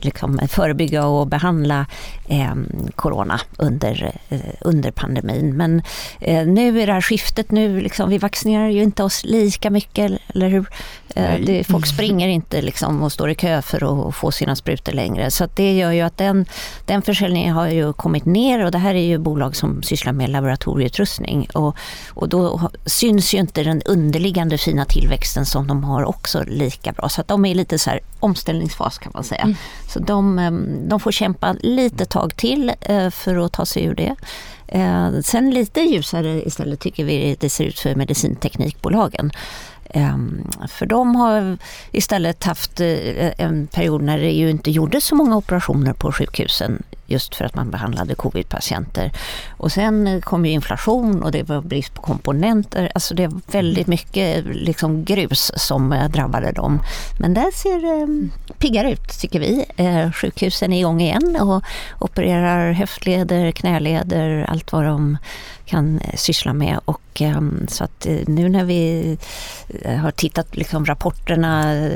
[0.06, 1.86] liksom förebygga och behandla
[2.28, 2.56] eh,
[2.96, 5.58] corona under, eh, under pandemin.
[5.58, 5.82] Men
[6.20, 10.12] eh, nu är det här skiftet, nu liksom, vi vaccinerar ju inte oss lika mycket,
[10.28, 10.66] eller hur?
[11.16, 14.92] Eh, det, folk springer inte liksom och står i kö för att få sina sprutor
[14.92, 15.32] längre.
[15.32, 16.46] Så det gör ju att den,
[16.86, 20.30] den försäljningen har ju kommit ner och det här är ju bolag som sysslar med
[20.30, 21.48] laboratorieutrustning.
[21.54, 21.76] Och,
[22.10, 27.10] och då syns ju inte den underliggande fina tillväxten som de har också lika bra.
[27.10, 29.42] Så att de är lite så här omställningsfas kan man säga.
[29.42, 29.56] Mm.
[29.93, 33.95] Så de, ehm, de får kämpa lite tag till eh, för att ta sig ur
[33.95, 34.15] det.
[34.67, 39.32] Eh, sen lite ljusare istället tycker vi det ser ut för medicinteknikbolagen.
[39.93, 41.58] Ehm, för de har
[41.91, 46.84] istället haft eh, en period när det ju inte gjordes så många operationer på sjukhusen
[47.12, 49.12] just för att man behandlade covid-patienter.
[49.58, 52.91] Och sen kom ju inflation och det var brist på komponenter.
[52.93, 56.82] Alltså det var väldigt mycket liksom grus som eh, drabbade dem.
[57.19, 59.65] Men där ser det piggare ut tycker vi.
[59.75, 61.63] Eh, sjukhusen är igång igen och
[61.99, 65.17] opererar höftleder, knäleder, allt vad de
[65.72, 66.80] kan eh, syssla med.
[66.86, 69.18] Och, ehm, så att eh, nu när vi
[69.82, 71.90] eh, har tittat liksom rapporterna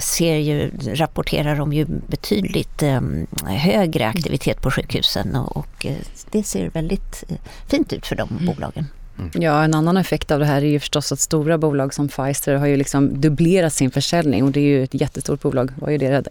[0.00, 5.86] ser ju, rapporterar de ju betydligt ehm, högre aktivitet på sjukhusen och,
[6.30, 7.24] det ser väldigt
[7.66, 8.46] fint ut för de mm.
[8.46, 8.86] bolagen.
[9.18, 9.30] Mm.
[9.34, 12.54] Ja, en annan effekt av det här är ju förstås att stora bolag som Pfizer
[12.54, 15.98] har ju liksom dubblerat sin försäljning och det är ju ett jättestort bolag, var ju
[15.98, 16.22] det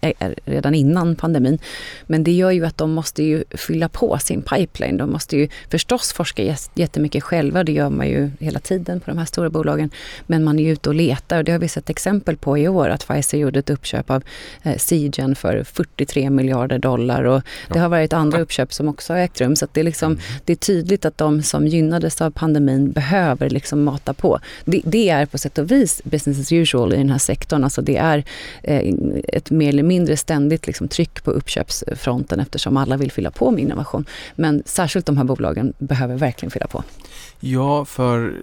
[0.46, 1.60] redan innan pandemin.
[2.08, 4.98] Men det gör ju att de måste ju fylla på sin pipeline.
[4.98, 9.18] De måste ju förstås forska jättemycket själva, det gör man ju hela tiden på de
[9.18, 9.90] här stora bolagen.
[10.28, 12.68] Men man är ju ute och letar och det har vi sett exempel på i
[12.68, 14.24] år att Pfizer gjorde ett uppköp av
[14.64, 17.42] eh, Seagen för 43 miljarder dollar och
[17.74, 19.56] det har varit andra uppköp som också har ägt rum.
[19.56, 20.24] Så det, är liksom, mm.
[20.46, 24.40] det är tydligt att de som gynnades av pandemin ekonomin behöver liksom mata på.
[24.66, 27.64] Det, det, är på sätt och vis business as usual i den här sektorn.
[27.64, 28.24] Alltså det är
[28.64, 28.94] eh,
[29.28, 33.62] ett mer eller mindre ständigt liksom tryck på uppköpsfronten eftersom alla vill fylla på med
[33.62, 34.06] innovation.
[34.36, 36.84] Men särskilt de här bolagen behöver verkligen fylla på.
[37.40, 38.34] Ja, för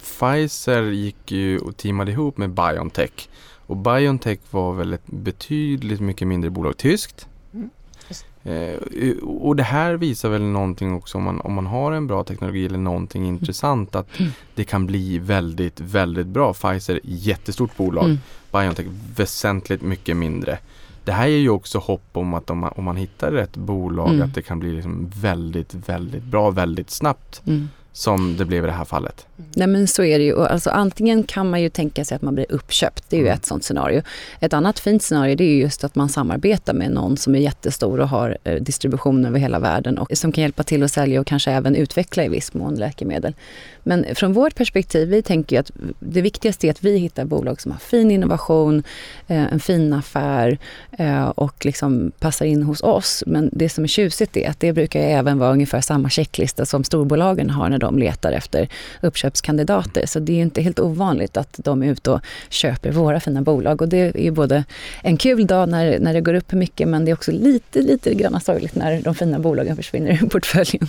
[0.00, 3.28] Pfizer gick ju och teamade ihop med Biontech.
[3.68, 7.28] Och Biontech var väl ett betydligt mycket mindre bolag, tyskt.
[8.42, 12.24] Eh, och det här visar väl någonting också om man, om man har en bra
[12.24, 13.34] teknologi eller någonting mm.
[13.34, 14.32] intressant att mm.
[14.54, 16.52] det kan bli väldigt, väldigt bra.
[16.52, 18.04] Pfizer, jättestort bolag.
[18.04, 18.18] Mm.
[18.52, 20.58] Biontech, väsentligt mycket mindre.
[21.04, 24.08] Det här ger ju också hopp om att om man, om man hittar rätt bolag
[24.08, 24.22] mm.
[24.22, 27.42] att det kan bli liksom väldigt, väldigt bra väldigt snabbt.
[27.46, 29.26] Mm som det blev i det här fallet?
[29.54, 30.46] Nej men så är det ju.
[30.46, 33.04] Alltså, antingen kan man ju tänka sig att man blir uppköpt.
[33.08, 33.36] Det är ju mm.
[33.36, 34.02] ett sånt scenario.
[34.40, 38.00] Ett annat fint scenario det är just att man samarbetar med någon som är jättestor
[38.00, 41.26] och har eh, distribution över hela världen och som kan hjälpa till att sälja och
[41.26, 43.34] kanske även utveckla i viss mån läkemedel.
[43.82, 47.72] Men från vårt perspektiv, vi tänker att det viktigaste är att vi hittar bolag som
[47.72, 48.82] har fin innovation,
[49.26, 50.58] eh, en fin affär
[50.98, 53.24] eh, och liksom passar in hos oss.
[53.26, 56.84] Men det som är tjusigt är att det brukar även vara ungefär samma checklista som
[56.84, 58.68] storbolagen har när de letar efter
[59.00, 60.06] uppköpskandidater.
[60.06, 63.82] Så det är inte helt ovanligt att de är ute och köper våra fina bolag.
[63.82, 64.64] Och det är ju både
[65.02, 68.14] en kul dag när, när det går upp mycket men det är också lite, lite
[68.14, 70.88] grann sorgligt när de fina bolagen försvinner ur portföljen.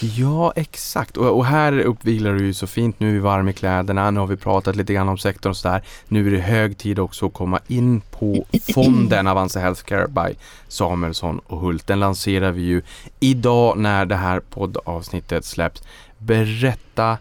[0.00, 1.16] Ja, exakt.
[1.16, 3.00] Och, och här uppvilar du ju så fint.
[3.00, 5.56] Nu är vi varma i kläderna, nu har vi pratat lite grann om sektorn och
[5.56, 5.82] sådär.
[6.08, 8.44] Nu är det hög tid också att komma in på
[8.74, 10.36] fonden Avanza Healthcare by
[10.68, 11.86] Samuelsson och Hult.
[11.86, 12.82] Den lanserar vi ju
[13.20, 15.82] idag när det här poddavsnittet släpps
[16.26, 17.18] berätta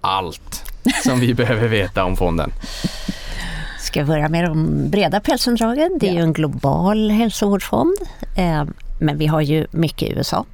[0.00, 0.72] allt
[1.04, 2.52] som vi behöver veta om fonden.
[3.80, 5.98] Ska jag börja med de breda pälsundragen.
[6.00, 7.96] Det är ju en global hälsovårdsfond.
[8.36, 8.64] Eh,
[9.00, 10.44] men vi har ju mycket i USA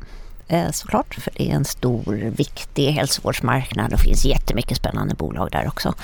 [0.48, 5.68] eh, såklart, för det är en stor, viktig hälsovårdsmarknad och finns jättemycket spännande bolag där
[5.68, 5.94] också.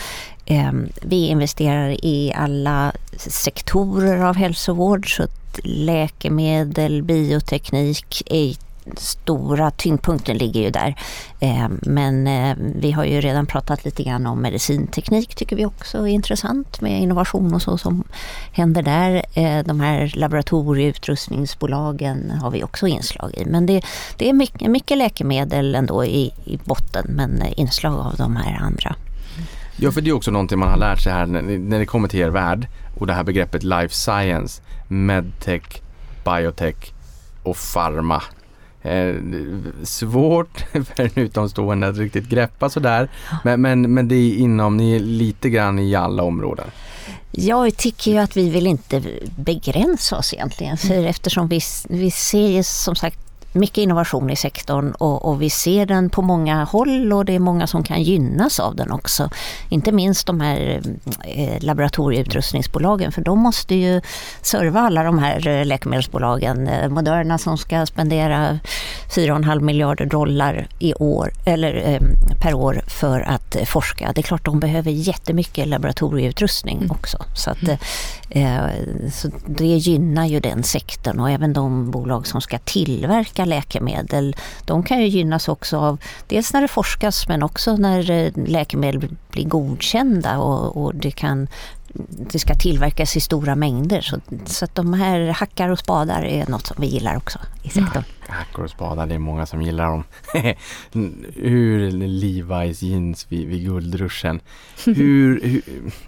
[0.47, 0.73] Eh,
[1.03, 5.27] vi investerar i alla sektorer av hälsovård, så
[5.65, 8.23] läkemedel, bioteknik,
[8.97, 10.97] stora tyngdpunkten ligger ju där.
[11.41, 15.99] Eh, men eh, vi har ju redan pratat lite grann om medicinteknik tycker vi också
[15.99, 18.05] är intressant med innovation och så som
[18.53, 19.25] händer där.
[19.35, 23.45] Eh, de här laboratorieutrustningsbolagen har vi också inslag i.
[23.45, 23.83] Men det,
[24.17, 28.95] det är mycket, mycket läkemedel ändå i, i botten men inslag av de här andra.
[29.77, 32.21] Ja, för det är också någonting man har lärt sig här när det kommer till
[32.21, 32.69] er värld
[32.99, 35.83] och det här begreppet life science, medtech,
[36.25, 36.93] biotech
[37.43, 38.23] och farma.
[38.87, 39.15] Eh,
[39.83, 43.09] svårt för en utomstående att riktigt greppa sådär.
[43.45, 46.67] Men, men, men det är inom, ni är lite grann i alla områden.
[47.31, 49.03] Jag tycker ju att vi vill inte
[49.37, 50.77] begränsa oss egentligen.
[50.77, 53.26] För eftersom vi, vi ser som sagt
[53.57, 57.39] mycket innovation i sektorn och, och, vi ser den på många håll och det är
[57.39, 59.31] många som kan gynnas av den också.
[59.69, 60.83] Inte minst de här
[61.25, 64.01] eh, laboratorieutrustningsbolagen för de måste ju
[64.43, 66.69] serva alla de här eh, läkemedelsbolagen.
[66.69, 68.59] Eh, Moderna som ska spendera
[69.15, 72.01] 4,5 miljarder dollar i år, eller, eh,
[72.43, 74.13] per år för att forska.
[74.15, 76.91] Det är klart de behöver jättemycket laboratorieutrustning mm.
[76.91, 77.19] också.
[77.35, 77.79] Så, att, mm.
[78.31, 84.37] eh, så det gynnar ju den sektorn och även de bolag som ska tillverka läkemedel,
[84.65, 89.09] de kan ju gynnas också av dels när det forskas men också när eh, läkemedel
[89.31, 91.49] blir godkända och, och det kan
[92.09, 94.01] det ska tillverkas i stora mängder.
[94.01, 97.69] Så, så att de här hackar och spadar är något som vi gillar också i
[97.69, 98.05] sektorn.
[98.29, 100.05] Ja, hackar och spadar, det är många som gillar dem.
[101.35, 104.41] hur Levi's jeans vid, vid guldruschen.
[104.85, 105.63] Hur, hur,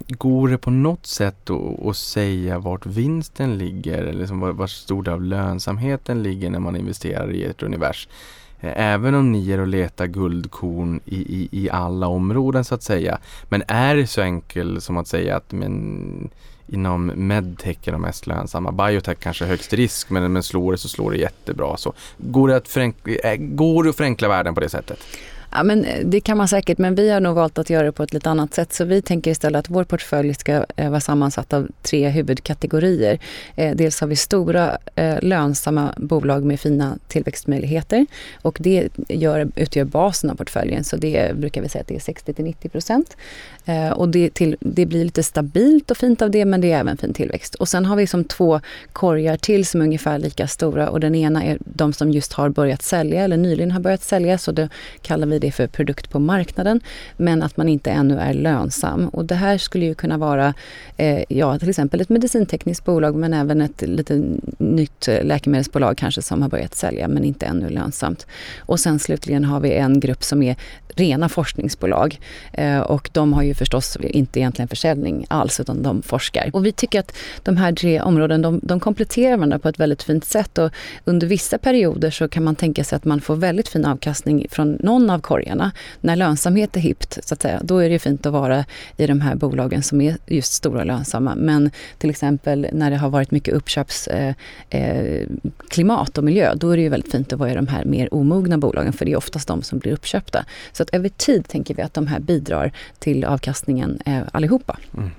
[0.07, 3.97] går det på något sätt att, att säga vart vinsten ligger?
[3.97, 8.07] Eller liksom var, var stor del av lönsamheten ligger när man investerar i ett univers?
[8.61, 12.83] Eh, även om ni är och letar guldkorn i, i, i alla områden så att
[12.83, 13.19] säga.
[13.43, 16.29] Men är det så enkelt som att säga att men,
[16.67, 18.71] inom medtech är de mest lönsamma.
[18.71, 21.77] Biotech kanske är högst risk men, men slår det så slår det jättebra.
[21.77, 24.99] Så går, det att förenkla, eh, går det att förenkla världen på det sättet?
[25.51, 27.91] Ja, men eh, det kan man säkert, men vi har nog valt att göra det
[27.91, 28.73] på ett lite annat sätt.
[28.73, 33.19] Så vi tänker istället att vår portfölj ska eh, vara sammansatt av tre huvudkategorier.
[33.55, 34.77] Eh, dels har vi stora
[35.21, 38.05] lönsamma bolag med fina tillväxtmöjligheter
[38.41, 40.83] och det gör, utgör basen av portföljen.
[40.83, 43.17] Så det brukar vi säga att det är 60 90 procent.
[43.69, 46.79] Eh, och det, till, det blir lite stabilt och fint av det, men det är
[46.79, 47.55] även fin tillväxt.
[47.55, 48.61] Och sen har vi som två
[48.93, 52.49] korgar till som är ungefär lika stora och den ena är de som just har
[52.49, 54.67] börjat sälja eller nyligen har börjat sälja, så då
[55.01, 56.81] kallar vi det för produkt på marknaden,
[57.17, 59.09] men att man inte ännu är lönsam.
[59.09, 60.53] Och det här skulle ju kunna vara,
[60.97, 64.23] eh, ja till exempel ett medicintekniskt bolag, men även ett lite
[64.57, 68.27] nytt läkemedelsbolag kanske som har börjat sälja, men inte ännu lönsamt.
[68.59, 70.55] Och sen slutligen har vi en grupp som är
[70.99, 72.19] rena forskningsbolag.
[72.53, 76.49] Eh, och de har ju förstås inte egentligen försäljning alls, utan de forskar.
[76.53, 80.03] Och vi tycker att de här tre områdena, de, de kompletterar varandra på ett väldigt
[80.03, 80.57] fint sätt.
[80.57, 80.71] Och
[81.05, 84.77] under vissa perioder så kan man tänka sig att man får väldigt fin avkastning från
[84.79, 85.71] någon av korgarna.
[86.01, 88.65] När lönsamhet är hippt, så att säga, då är det fint att vara
[88.97, 91.35] i de här bolagen som är just stora och lönsamma.
[91.35, 94.37] Men till exempel när det har varit mycket uppköpsklimat
[94.69, 97.85] eh, eh, och miljö, då är det ju väldigt fint att vara i de här
[97.85, 100.45] mer omogna bolagen, för det är oftast de som blir uppköpta.
[100.71, 104.77] Så att över tid tänker vi att de här bidrar till avkastningen eh, allihopa.
[104.97, 105.11] Mm.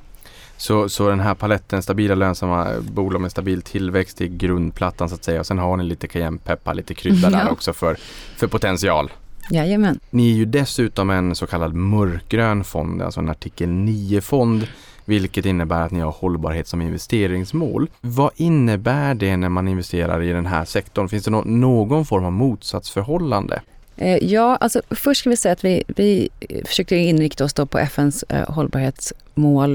[0.56, 5.24] Så, så den här paletten, stabila lönsamma bolag med stabil tillväxt i grundplattan så att
[5.24, 5.40] säga.
[5.40, 7.96] Och sen har ni lite cayennepeppar, lite krydda där också för,
[8.37, 9.11] för potential.
[9.50, 10.00] Jajamän.
[10.11, 14.66] Ni är ju dessutom en så kallad mörkgrön fond, alltså en artikel 9-fond
[15.04, 17.90] vilket innebär att ni har hållbarhet som investeringsmål.
[18.00, 21.09] Vad innebär det när man investerar i den här sektorn?
[21.09, 23.62] Finns det någon form av motsatsförhållande?
[24.00, 26.28] Eh, ja, alltså först ska vi säga att vi, vi
[26.64, 28.42] försökte inrikta oss på FNs eh,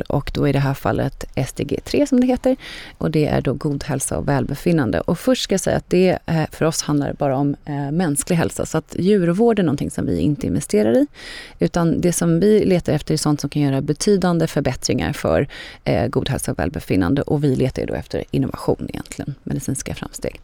[0.07, 2.55] och då i det här fallet SDG 3 som det heter.
[2.97, 4.99] Och det är då god hälsa och välbefinnande.
[4.99, 8.37] Och först ska jag säga att det eh, för oss handlar bara om eh, mänsklig
[8.37, 8.65] hälsa.
[8.65, 11.07] Så att djurvård är någonting som vi inte investerar i.
[11.59, 15.47] Utan det som vi letar efter är sånt som kan göra betydande förbättringar för
[15.83, 17.21] eh, god hälsa och välbefinnande.
[17.21, 20.39] Och vi letar då efter innovation egentligen, medicinska framsteg.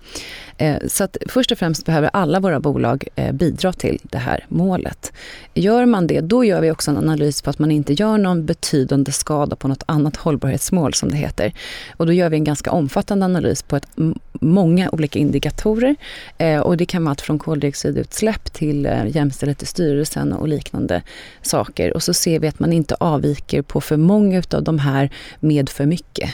[0.57, 3.33] Eh, så att först och främst behöver alla våra bolag eh,
[3.71, 5.13] bidra till det här målet.
[5.53, 8.45] Gör man det, då gör vi också en analys på att man inte gör någon
[8.45, 11.53] betydande skada på något annat hållbarhetsmål som det heter.
[11.97, 13.87] Och då gör vi en ganska omfattande analys på ett,
[14.41, 15.95] många olika indikatorer.
[16.37, 21.01] Eh, och det kan vara allt från koldioxidutsläpp till eh, jämställdhet i styrelsen och liknande
[21.41, 21.93] saker.
[21.93, 25.69] Och så ser vi att man inte avviker på för många av de här med
[25.69, 26.29] för mycket.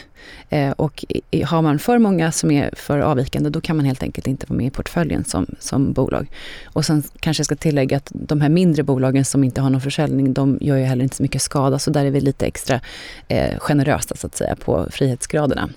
[0.50, 1.06] Eh, och
[1.46, 4.58] har man för många som är för avvikande, då kan man helt enkelt inte vara
[4.58, 6.28] med i portföljen som, som bolag.
[6.66, 9.82] Och sen kanske jag ska tillägga att de här mindre bolagen som inte har någon
[9.82, 12.80] försäljning, de gör ju heller inte så mycket skada, så där är vi lite extra
[13.28, 15.70] eh, generösa så att säga på frihetsgraderna.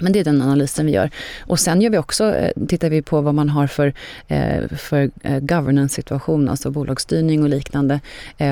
[0.00, 1.10] Men det är den analysen vi gör.
[1.40, 3.92] Och sen gör vi också, eh, tittar vi på vad man har för,
[4.28, 8.00] eh, för eh, governance-situation, alltså bolagsstyrning och liknande.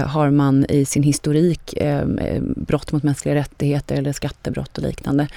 [0.06, 1.74] Har man i sin historik
[2.56, 5.28] brott mot mänskliga rättigheter eller skattebrott och liknande.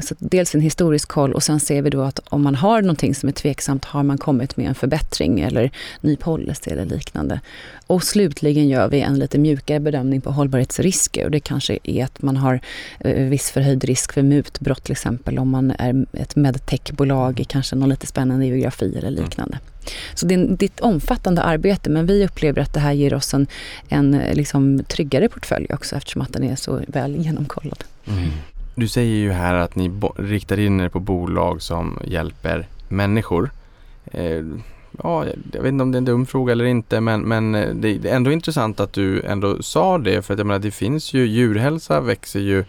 [0.00, 3.14] Så dels en historisk koll och sen ser vi då att om man har någonting
[3.14, 7.40] som är tveksamt, har man kommit med en förbättring eller ny policy eller liknande.
[7.86, 12.22] Och slutligen gör vi en lite mjukare bedömning på hållbarhetsrisker och det kanske är att
[12.22, 12.60] man har
[13.28, 17.76] viss förhöjd risk för mutbrott till exempel exempel om man är ett medtechbolag i kanske
[17.76, 19.24] någon lite spännande geografi eller Mm.
[19.24, 19.58] liknande.
[20.14, 23.46] Så det är, ett omfattande arbete men vi upplever att det här ger oss en,
[23.88, 27.84] en liksom, tryggare portfölj också eftersom att den är så väl genomkollad.
[28.06, 28.30] Mm.
[28.76, 33.50] Du säger ju här att ni riktar in er på bolag som hjälper människor.
[34.12, 34.44] Eh,
[35.02, 37.74] ja, jag vet inte om det är en dum fråga eller inte men, men eh,
[37.74, 40.70] det det är ändå intressant att du ändå sa det för att jag menar det
[40.70, 42.64] finns ju djurhälsa växer ju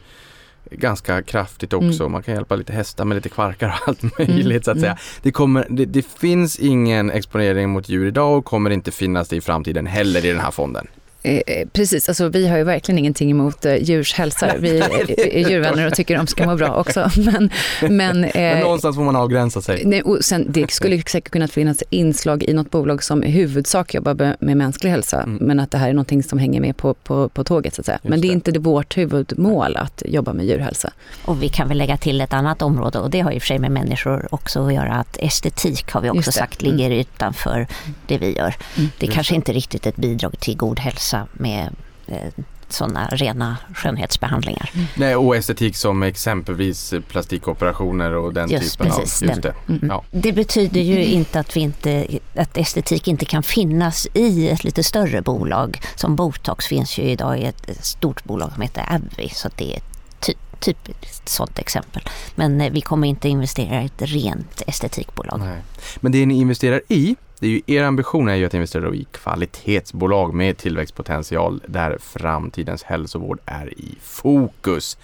[0.72, 2.03] ganska kraftigt också.
[2.03, 2.12] Mm.
[2.12, 4.82] Man kan hjälpa lite hästar med lite kvarkar och allt möjligt så att mm.
[4.82, 4.97] säga.
[5.22, 9.36] Det, kommer, det, det finsk ingen exponering mot djur idag och kommer inte finnas det
[9.36, 10.88] i framtiden heller i den här fonden.
[11.24, 14.54] Eh, eh, precis, alltså, vi har ju verkligen ingenting emot eh, djurs hälsa.
[14.60, 17.12] Vi är, djurvänner och tycker de ska må bra också.
[17.18, 17.50] Men,
[17.98, 19.82] men, eh, Men någonstans får man avgränsa sig.
[19.86, 23.94] Nej, och sen, det skulle säkert kunna finnas inslag i något bolag som i huvudsak
[23.94, 25.36] jobbar med- med mänsklig hälsa, Mm.
[25.48, 27.76] men att det här är någonting som hänger med på, på, på tåget.
[27.76, 28.00] Så att säga.
[28.04, 28.34] Just Men det är det.
[28.34, 30.94] inte det vårt huvudmål att jobba med djurhälsa.
[31.26, 33.48] Och vi kan väl lägga till ett annat område och det har i och för
[33.48, 34.94] sig med människor också att göra.
[34.94, 37.68] Att estetik har vi också sagt ligger utanför
[38.08, 38.56] det vi gör.
[38.78, 38.90] Mm.
[38.98, 39.36] Det är kanske det.
[39.36, 41.76] inte riktigt ett bidrag till god hälsa med
[42.07, 42.34] eh,
[42.74, 44.72] sådana rena skönhetsbehandlingar.
[44.95, 49.30] Nej, och estetik som exempelvis plastikoperationer och den Just typen precis, av...
[49.30, 49.53] Just den.
[49.68, 49.74] det.
[49.74, 49.88] Mm.
[49.89, 50.03] Ja.
[50.12, 54.84] Det betyder ju inte att, vi inte att estetik inte kan finnas i ett lite
[54.84, 55.82] större bolag.
[55.95, 59.30] Som Botox finns ju idag i ett stort bolag som heter Abvi.
[59.30, 62.01] Så att det är ett ty, typiskt sådant exempel.
[62.36, 65.39] Men eh, vi kommer inte investera i ett rent estetikbolag.
[65.39, 65.62] Nej.
[65.99, 69.06] Men det ni investerar i, det är ju, er ambition är ju att investera i
[69.12, 74.98] kvalitetsbolag med tillväxtpotential där framtidens hälsovård är i fokus.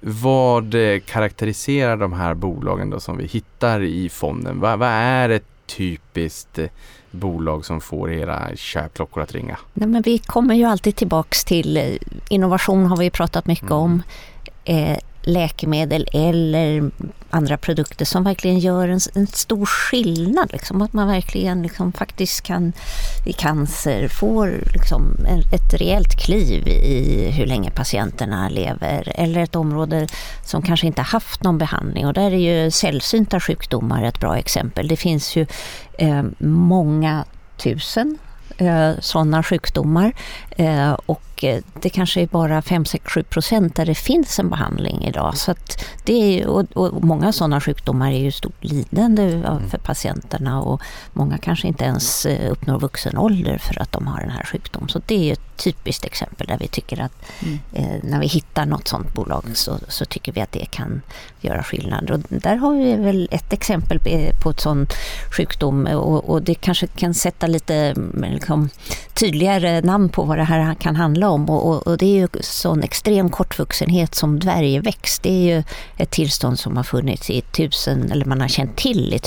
[0.00, 4.60] Vad eh, karaktäriserar de här bolagen då som vi hittar i fonden?
[4.60, 6.68] Vad, vad är ett typiskt eh,
[7.10, 9.58] bolag som får era köpklockor att ringa?
[9.74, 11.84] Nej, men vi kommer ju alltid tillbaks till eh,
[12.28, 13.76] innovation har vi pratat mycket Mm.
[13.78, 14.02] om.
[14.64, 16.90] Eh, läkemedel eller
[17.30, 20.52] andra produkter som verkligen gör en, en stor skillnad.
[20.52, 22.72] Liksom, att man verkligen liksom, faktiskt kan
[23.24, 29.12] i cancer får liksom, ett rejält kliv i hur länge patienterna lever.
[29.14, 30.06] Eller ett område
[30.44, 34.88] som kanske inte haft någon behandling och där är ju sällsynta sjukdomar ett bra exempel.
[34.88, 35.46] Det finns ju
[35.98, 37.24] eh, många
[37.56, 38.18] tusen
[38.58, 40.12] eh, sådana sjukdomar
[40.50, 45.36] eh, och eh, det kanske är bara 5-7 procent där det finns en behandling idag.
[45.36, 45.54] Så
[46.04, 50.80] det är, och, och många sådana sjukdomar är ju stort lidande för patienterna och
[51.12, 54.88] många kanske inte ens eh, uppnår vuxen ålder för att de har den här sjukdomen.
[54.88, 57.12] Så det är ett typiskt exempel där vi tycker att
[57.42, 57.58] Mm.
[57.72, 61.02] eh, när vi hittar något sådant bolag så, så tycker vi att det kan
[61.40, 62.10] göra skillnad.
[62.10, 64.86] Och där har vi väl ett exempel på- på ett sån
[65.36, 68.68] sjukdom och, och det kanske kan sätta lite mm, liksom,
[69.16, 71.50] tydligare namn på vad det här kan handla om.
[71.50, 75.22] Och, och, och det är ju sån extrem kortvuxenhet som dvärgväxt.
[75.22, 75.62] Det är ju
[75.96, 79.18] ett tillstånd som har funnits i tusen, eller man har känt till i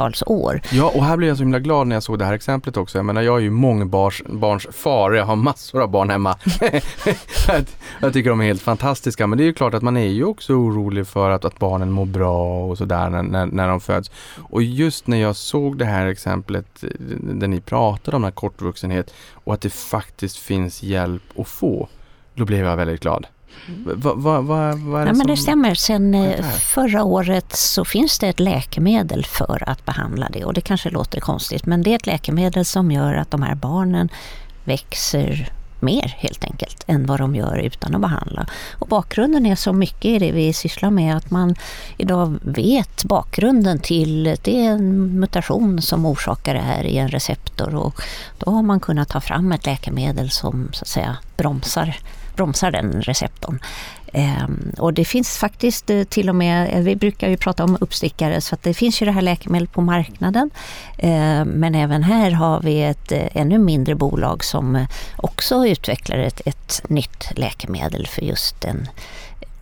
[0.00, 0.60] tusentals år.
[0.72, 2.98] Ja, och här blev jag så himla glad när jag såg det här exemplet också.
[2.98, 6.38] Jag menar, jag är ju mångbarns barns far, jag har massor av barn hemma.
[8.00, 10.24] jag, tycker de är helt fantastiska, men det är ju klart att man är ju
[10.24, 14.10] också orolig för att, att barnen mår bra och sådär när, när, när de föds.
[14.50, 16.84] Och just när jag såg det här exemplet
[17.20, 21.88] där ni pratade om den här kortvuxenhet och att det faktiskt finns hjälp att få,
[22.34, 23.26] då blev jag väldigt glad.
[23.84, 25.74] Vad va, va, va är det Ja, men det stämmer.
[25.74, 30.54] Sen eh, det förra året så finns det ett läkemedel för att behandla det och
[30.54, 34.08] det kanske låter konstigt men det är ett läkemedel som gör att de här barnen
[34.64, 38.46] växer mer helt enkelt än vad de gör utan att behandla.
[38.72, 41.54] Och bakgrunden är så mycket i det vi sysslar med att man
[41.96, 47.74] idag vet bakgrunden till det är en mutation som orsakar det här i en receptor
[47.74, 48.02] och
[48.38, 51.98] då har man kunnat ta fram ett läkemedel som så att säga bromsar,
[52.40, 53.58] bromsar den receptorn.
[54.12, 57.78] Ehm, och det finns faktiskt eh, till och med, eh, vi brukar ju prata om
[57.80, 60.50] uppstickare så att det finns ju det här läkemedlet på marknaden.
[60.98, 66.18] Ehm, men även här har vi ett eh, ännu mindre bolag som eh, också utvecklar
[66.18, 68.88] ett, ett nytt läkemedel för just den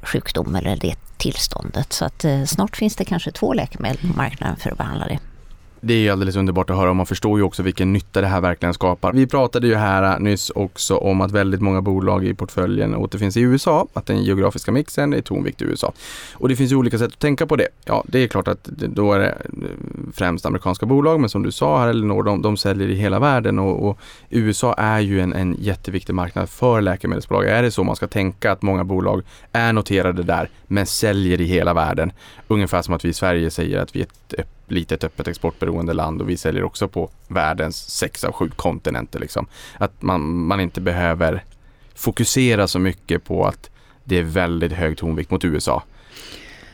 [0.03, 1.93] sjukdom eller det tillståndet.
[1.93, 5.19] Så att eh, snart finns det kanske två läkemedel på marknaden för att behandla det.
[5.81, 8.27] Det är ju alldeles underbart att höra och man förstår ju också vilken nytta det
[8.27, 9.13] här verkligen skapar.
[9.13, 13.41] Vi pratade ju här nyss också om att väldigt många bolag i portföljen återfinns i
[13.41, 15.93] USA, att den geografiska mixen är tonvikt i USA.
[16.33, 17.69] Och det finns ju olika sätt att tänka på det.
[17.85, 19.35] Ja, det är klart att då är det eh,
[20.15, 23.59] främst amerikanska bolag, men som du sa här Elinor, de, de säljer i hela världen
[23.59, 23.99] och, och
[24.31, 27.47] USA är ju en, en jätteviktig marknad för läkemedelsbolag.
[27.47, 29.23] Är det så man ska tänka att många bolag
[29.53, 32.13] är noterade där, men säljer i hela världen?
[32.49, 36.23] Ungefär som att vi i Sverige säger att vi är ett litet öppet exportberoende land
[36.23, 39.21] och vi säljer också på världens sex av sju kontinenter.
[39.21, 39.47] Liksom.
[39.79, 41.45] Att man, man inte behöver
[41.95, 43.71] fokusera så mycket på att
[44.05, 45.83] det är väldigt hög tonvikt mot USA.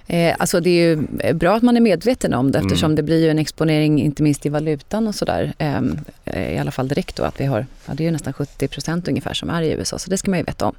[0.07, 0.97] Eh, alltså det är ju
[1.35, 2.67] bra att man är medveten om det Mm.
[2.67, 5.53] eftersom det blir ju en exponering inte minst i valutan och sådär.
[5.59, 8.33] Ehm, eh, I alla fall direkt då att vi har, ja, det är ju nästan
[8.33, 10.75] 70 procent ungefär som är i USA så det ska man ju veta om.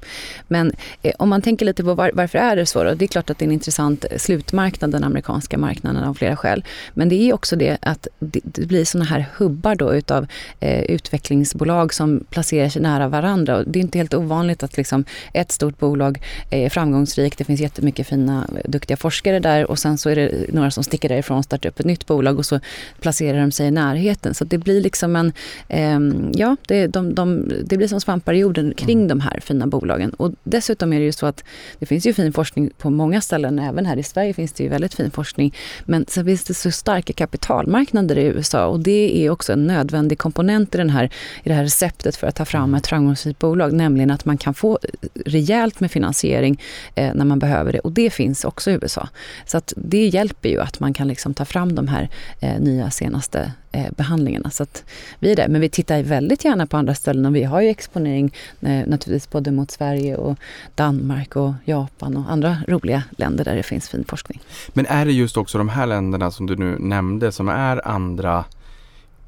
[0.48, 0.72] Men
[1.02, 2.94] eh, om man tänker lite på var, varför är det så då?
[2.94, 6.64] Det är klart att det är en intressant slutmarknad, den amerikanska marknaden av flera skäl.
[6.94, 10.26] Men det är också det att det, det blir såna här hubbar då utav
[10.60, 13.56] eh, utvecklingsbolag som placerar sig nära varandra.
[13.56, 15.04] Och det är inte helt ovanligt att liksom
[15.34, 20.10] ett stort bolag är framgångsrikt, det finns jättemycket fina, duktiga forskare där och sen så
[20.10, 22.60] är det några som sticker därifrån och startar upp ett nytt bolag och så
[23.00, 24.34] placerar de sig i närheten.
[24.34, 25.32] Så det blir liksom en,
[25.68, 29.66] ehm, ja, det, de, de, det blir som svampar i jorden kring de här fina
[29.66, 30.10] bolagen.
[30.10, 31.44] Och dessutom är det ju så att
[31.78, 34.68] det finns ju fin forskning på många ställen, även här i Sverige finns det ju
[34.68, 35.54] väldigt fin forskning.
[35.84, 40.18] Men sen finns det så starka kapitalmarknader i USA och det är också en nödvändig
[40.18, 41.04] komponent i, den här,
[41.42, 44.54] i det här receptet för att ta fram ett framgångsrikt bolag, nämligen att man kan
[44.54, 44.78] få
[45.24, 46.62] rejält med finansiering
[46.94, 49.05] eh, när man behöver det och det finns också i USA.
[49.46, 52.08] Så att det hjälper ju att man kan liksom ta fram de här
[52.40, 54.50] eh, nya senaste eh, behandlingarna.
[54.50, 54.84] Så att
[55.18, 55.48] vi är där.
[55.48, 59.30] Men vi tittar väldigt gärna på andra ställen och vi har ju exponering eh, naturligtvis
[59.30, 60.38] både mot Sverige och
[60.74, 64.40] Danmark och Japan och andra roliga länder där det finns fin forskning.
[64.68, 68.44] Men är det just också de här länderna som du nu nämnde som är andra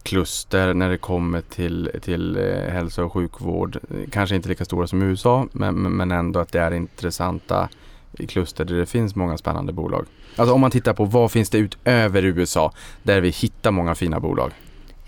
[0.02, 3.78] kluster när det kommer till, till eh, hälso och sjukvård?
[4.10, 7.68] Kanske inte lika stora som USA men, men men ändå att det är intressanta
[8.12, 10.06] i kluster där det finns många spännande bolag.
[10.36, 14.20] Alltså om man tittar på vad finns det utöver USA där vi hittar många fina
[14.20, 14.52] bolag?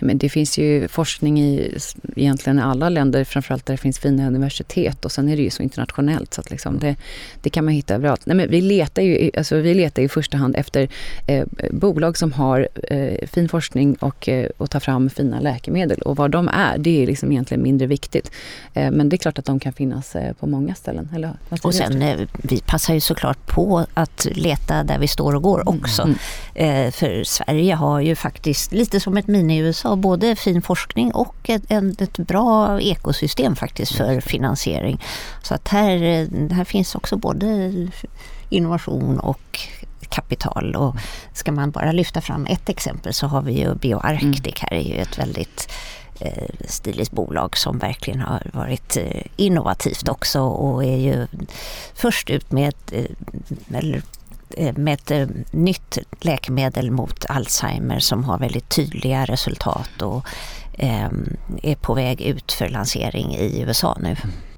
[0.00, 1.78] Men det finns ju forskning i
[2.16, 5.50] egentligen i alla länder, framförallt där det finns fina universitet och sen är det ju
[5.50, 6.96] så internationellt så att liksom det,
[7.42, 8.26] det kan man hitta överallt.
[8.26, 10.88] Nej, men vi, letar ju, alltså vi letar i första hand efter
[11.26, 16.16] eh, bolag som har eh, fin forskning och, eh, och tar fram fina läkemedel och
[16.16, 18.30] vad de är, det är liksom egentligen mindre viktigt.
[18.74, 21.08] Eh, men det är klart att de kan finnas eh, på många ställen.
[21.14, 21.32] Eller,
[21.62, 25.68] Och sen, eh, vi passar ju såklart på att leta där vi står och går
[25.68, 26.02] också.
[26.02, 26.16] Mm.
[26.54, 32.00] Eh, För Sverige har ju faktiskt, lite som ett mini-USA, både fin forskning och ett,
[32.00, 35.00] ett bra ekosystem faktiskt för finansiering.
[35.42, 37.72] Så att här, eh, här finns också både
[38.48, 39.60] innovation och
[40.08, 40.76] kapital.
[40.76, 40.96] Och
[41.32, 44.94] ska man bara lyfta fram ett exempel så har vi ju BioArctic här är ju
[44.94, 45.72] ett väldigt
[46.20, 51.26] eh, stiligt bolag som verkligen har varit eh, innovativt också och är ju
[51.94, 52.74] först ut med
[53.74, 54.02] eller,
[54.56, 60.26] Eh, med ett eh, nytt läkemedel mot Alzheimer som har väldigt tydliga resultat och
[60.78, 64.16] ehm, är på väg ut för lansering i USA nu.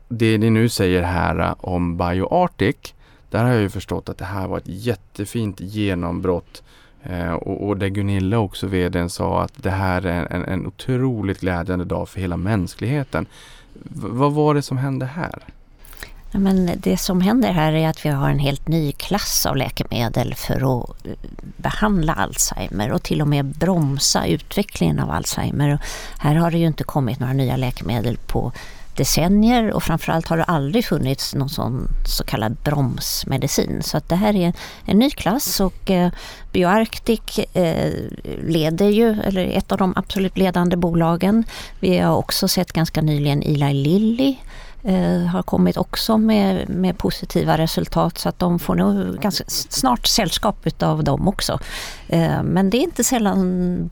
[0.09, 2.77] Det ni nu säger här eh, om BioArctic,
[3.31, 6.63] där har jag ju förstått att det här var ett jättefint genombrott
[7.41, 11.85] och, och där Gunilla också vdn sa att det här är en, en otroligt glädjande
[11.85, 13.27] dag för hela mänskligheten.
[13.73, 15.39] V- vad var det som hände här?
[16.35, 19.57] Ja, men det som händer här är att vi har en helt ny klass av
[19.57, 21.13] läkemedel för att eh,
[21.57, 25.75] behandla Alzheimer och till och med bromsa utvecklingen av Alzheimer.
[25.75, 25.81] Och
[26.19, 28.53] här har det ju inte kommit några nya läkemedel på
[28.97, 33.83] decennier och framförallt har det aldrig funnits någon sån så kallad bromsmedicin.
[33.83, 34.53] Så att det här är en,
[34.85, 36.11] en ny klass och eh,
[36.53, 37.93] BioArctic eh,
[38.43, 41.45] leder ju, eller är ett av de absolut ledande bolagen.
[41.81, 44.37] Vi har också sett ganska nyligen Eli Lilly
[44.85, 50.07] eh, har kommit också med, med positiva resultat så att de får nog ganska snart
[50.07, 51.59] sällskap utav dem också.
[52.09, 53.91] Eh, men det är inte sällan,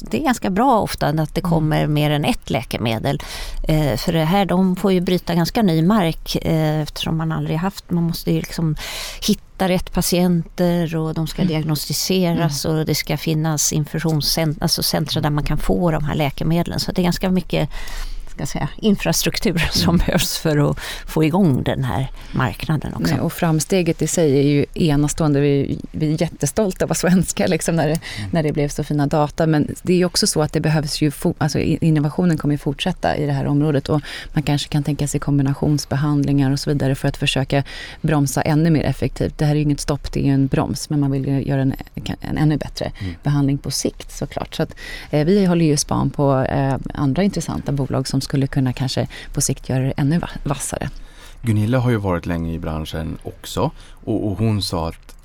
[0.00, 3.20] det är ganska bra ofta att det kommer mer än ett läkemedel.
[3.68, 7.56] Eh, för det här, de får ju bryta ganska ny mark eh, eftersom man aldrig
[7.56, 8.76] haft, man måste ju liksom
[9.26, 15.44] hitta rätt patienter och de ska diagnostiseras och det ska finnas infusionscentra alltså där man
[15.44, 16.80] kan få de här läkemedlen.
[16.80, 17.68] Så det är ganska mycket
[18.32, 23.14] ska säga, infrastruktur som behövs för att få igång den här marknaden också.
[23.14, 25.40] Nej, och framsteget i sig är ju enastående.
[25.40, 29.06] Vi, vi är jättestolta att vara svenskar liksom, när, det, när det blev så fina
[29.06, 29.46] data.
[29.46, 33.26] Men det är också så att det behövs ju, alltså innovationen kommer ju fortsätta i
[33.26, 34.00] det här området och
[34.32, 37.64] man kanske kan tänka sig kombinationsbehandlingar och så vidare för att försöka
[38.00, 39.38] bromsa ännu mer effektivt.
[39.38, 41.44] Det här är ju inget stopp, det är ju en broms, men man vill ju
[41.44, 41.74] göra en,
[42.20, 44.54] en ännu bättre behandling på sikt såklart.
[44.54, 44.74] Så att,
[45.10, 49.40] eh, vi håller ju span på eh, andra intressanta bolag som skulle kunna kanske på
[49.40, 50.90] sikt göra det ännu va- vassare.
[51.42, 53.70] Gunilla har ju varit länge i branschen också
[54.04, 55.16] och, och hon sa att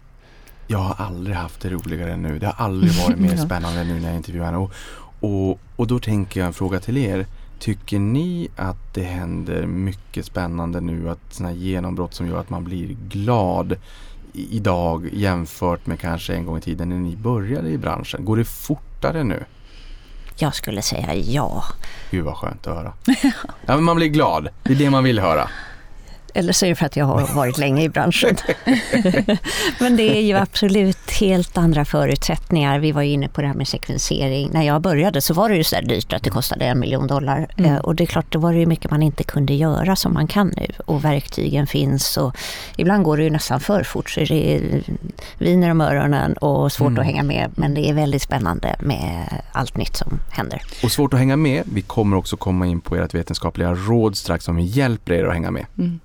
[0.67, 2.39] jag har aldrig haft det roligare än nu.
[2.39, 4.57] Det har aldrig varit mer spännande nu när jag intervjuar henne.
[4.57, 4.71] Och,
[5.19, 7.25] och, och då tänker jag en fråga till er.
[7.59, 11.09] Tycker ni att det händer mycket spännande nu?
[11.09, 13.75] Att sådana genombrott som gör att man blir glad
[14.33, 18.25] idag jämfört med kanske en gång i tiden när ni började i branschen?
[18.25, 19.43] Går det fortare nu?
[20.39, 21.63] Jag skulle säga ja.
[22.11, 22.93] Gud vad skönt att höra.
[23.65, 24.49] Ja, men man blir glad.
[24.63, 25.49] Det är det man vill höra.
[26.33, 28.35] Eller så är det för att jag har varit länge i branschen.
[29.79, 32.79] Men det är ju absolut helt andra förutsättningar.
[32.79, 34.49] Vi var inne på det här med sekvensering.
[34.53, 37.07] När jag började så var det ju så där dyrt att det kostade en miljon
[37.07, 37.47] dollar.
[37.57, 37.73] Mm.
[37.73, 40.13] Eh, och det är klart, det var det ju mycket man inte kunde göra som
[40.13, 40.67] man kan nu.
[40.85, 42.37] Och verktygen finns och
[42.77, 44.61] ibland går det ju nästan för fort så det
[45.37, 46.99] viner om öronen och svårt mm.
[46.99, 47.51] att hänga med.
[47.55, 50.61] Men det är väldigt spännande med allt nytt som händer.
[50.83, 51.63] Och svårt att hänga med.
[51.65, 55.51] Vi kommer också komma in på ert vetenskapliga råd strax som hjälper er att hänga
[55.51, 55.65] med.
[55.77, 55.99] Mm.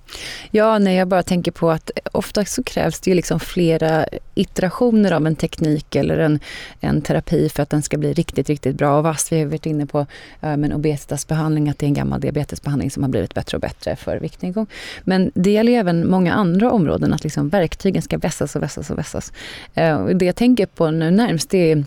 [0.51, 5.13] Ja, nej, jag bara tänker på att ofta så krävs det ju liksom flera iterationer
[5.13, 6.41] av en teknik eller en,
[6.81, 9.33] en terapi för att den ska bli riktigt, riktigt bra och vass.
[9.33, 10.07] Vi har varit inne på
[10.41, 13.97] äh, men obesitasbehandling, att det är en gammal diabetesbehandling som har blivit bättre och bättre
[13.97, 14.67] för viktnedgång.
[15.05, 18.91] Men det gäller ju även många andra områden, att liksom verktygen ska vässas och vässas
[18.91, 19.33] och vässas.
[19.75, 21.85] Äh, det jag tänker på nu närmst, det är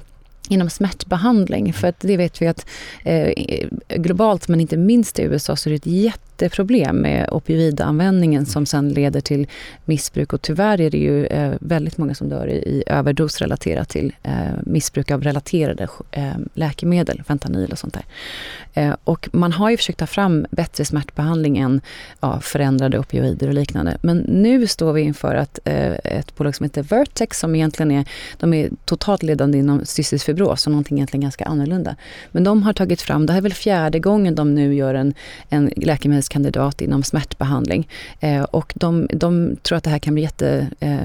[0.49, 1.73] inom smärtbehandling.
[1.73, 2.65] För att det vet vi att
[3.03, 3.31] eh,
[3.87, 8.65] globalt, men inte minst i USA, så är det ett jätte jätteproblem med opioidanvändningen som
[8.65, 9.47] sen leder till
[9.85, 10.33] missbruk.
[10.33, 14.13] Och tyvärr är det ju eh, väldigt många som dör i, i överdos relaterat till
[14.23, 14.33] eh,
[14.65, 18.05] missbruk av relaterade eh, läkemedel, fentanyl och sånt där.
[18.73, 21.81] Eh, och man har ju försökt ta fram bättre smärtbehandling än
[22.19, 23.97] ja, förändrade opioider och liknande.
[24.01, 28.05] Men nu står vi inför att eh, ett bolag som heter Vertex, som egentligen är,
[28.39, 31.95] de är totalt ledande inom cystisk fibros, och någonting egentligen ganska annorlunda.
[32.31, 35.13] Men de har tagit fram, det här är väl fjärde gången de nu gör en,
[35.49, 37.87] en läkemedels kandidat inom smärtbehandling.
[38.19, 40.67] Eh, och de, de, tror att det här kan bli jätte...
[40.79, 40.97] Eh,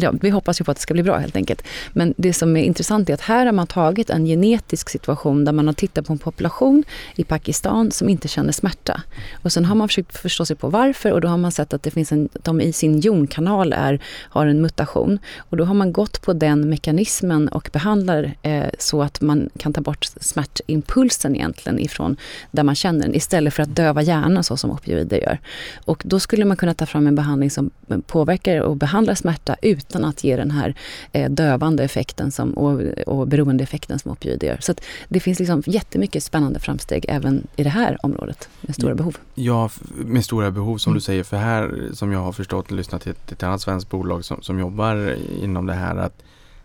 [0.00, 1.62] ja, vi hoppas ju på att det ska bli bra helt enkelt.
[1.92, 5.52] Men det som är intressant är att här har man tagit en genetisk situation där
[5.52, 6.84] man har tittat på en population
[7.14, 9.02] i Pakistan som inte känner smärta.
[9.42, 11.82] Och sen har man försökt förstå sig på varför och då har man sett att
[11.82, 15.18] det finns en, de i sin jonkanal är, har en mutation.
[15.38, 19.72] Och då har man gått på den mekanismen och behandlar eh, så att man kan
[19.72, 22.16] ta bort smärtimpulsen egentligen ifrån
[22.50, 25.38] där man känner den istället för att döva hjärnan så som opioider gör.
[25.84, 27.70] Och då skulle man kunna ta fram en behandling som
[28.06, 30.74] påverkar och behandlar smärta utan att ge den här
[31.12, 34.58] eh, dövande effekten som, och, och beroendeeffekten som opioider gör.
[34.60, 34.74] Så
[35.08, 39.16] det finns liksom jättemycket spännande framsteg även i det här området med stora behov.
[39.34, 40.96] Ja, med stora behov som mm.
[40.96, 41.22] du säger.
[41.22, 44.42] För här, som jag har förstått och lyssnat till, till ett annat svenskt bolag som,
[44.42, 46.22] som jobbar inom det här, att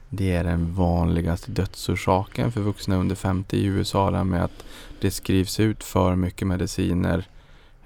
[0.10, 4.64] det är den vanligaste dödsorsaken för vuxna under 50 i USA med att
[5.02, 7.28] det skrivs ut för mycket mediciner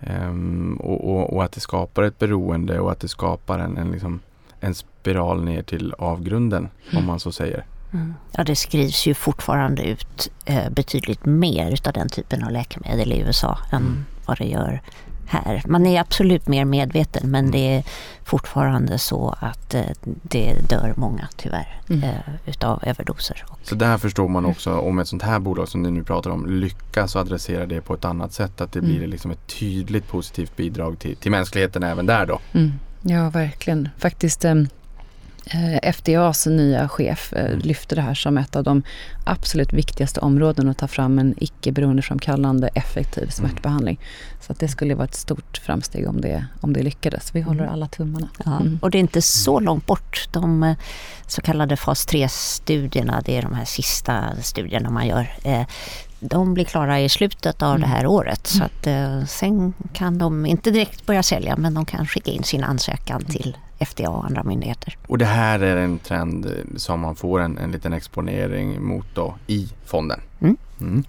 [0.08, 3.91] Um, och, och, och, att det skapar ett beroende och att det skapar en, en,
[3.91, 4.20] liksom,
[4.60, 7.04] en spiral ner till avgrunden mm.
[7.04, 7.66] om man så säger.
[7.93, 8.14] Mm.
[8.32, 13.20] Ja, det skrivs ju fortfarande ut eh, betydligt mer utav den typen av läkemedel i
[13.20, 14.06] USA än mm.
[14.26, 14.82] vad det gör
[15.34, 15.63] här.
[15.67, 17.84] Man är absolut mer medveten men det är
[18.23, 22.03] fortfarande så att eh, det dör många tyvärr mm.
[22.03, 22.15] eh,
[22.45, 23.45] utav överdoser.
[23.63, 26.45] Så där förstår man också om ett sånt här bolag som ni nu pratar om
[26.45, 28.61] lyckas adressera det på ett annat sätt.
[28.61, 29.09] Att det blir mm.
[29.09, 32.39] liksom ett tydligt positivt bidrag till, till mänskligheten även där då.
[32.53, 32.71] Mm.
[33.01, 33.89] Ja, verkligen.
[33.97, 34.55] Faktiskt Eh,
[35.83, 37.59] FDAs nya chef eh, mm.
[37.59, 38.83] lyfter det här som ett av de
[39.25, 43.31] absolut viktigaste områdena att ta fram en icke beroendeframkallande effektiv mm.
[43.31, 43.99] smärtbehandling.
[44.41, 47.35] Så att det skulle vara ett stort framsteg om det, om det lyckades.
[47.35, 47.73] Vi håller mm.
[47.73, 48.29] alla tummarna.
[48.45, 50.27] Ja, och det är inte så långt bort.
[50.31, 50.75] De eh,
[51.27, 55.27] så kallade fas 3-studierna, det är de här sista studierna man gör
[56.29, 58.47] de blir klara i slutet av det här året.
[58.47, 62.43] Så att, eh, sen kan de inte direkt börja sälja men de kan skicka in
[62.43, 64.97] sin ansökan till FDA och andra myndigheter.
[65.07, 69.36] Och det här är en trend som man får en, en liten exponering mot då
[69.47, 70.19] i fonden.
[70.41, 70.57] Mm.
[70.81, 71.03] Mm.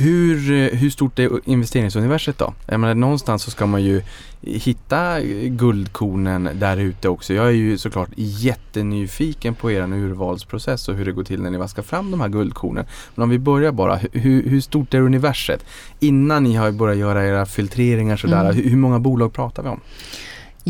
[0.00, 2.54] Hur, hur stort är investeringsuniverset då?
[2.66, 4.02] Jag menar, någonstans så ska man ju
[4.40, 7.34] hitta guldkornen där ute också.
[7.34, 11.58] Jag är ju såklart jättenyfiken på er urvalsprocess och hur det går till när ni
[11.58, 12.86] vaskar fram de här guldkornen.
[13.14, 15.64] Men om vi börjar bara, hur, hur stort är universet?
[16.00, 18.56] Innan ni har börjat göra era filtreringar sådär, mm.
[18.56, 19.80] hur, hur många bolag pratar vi om?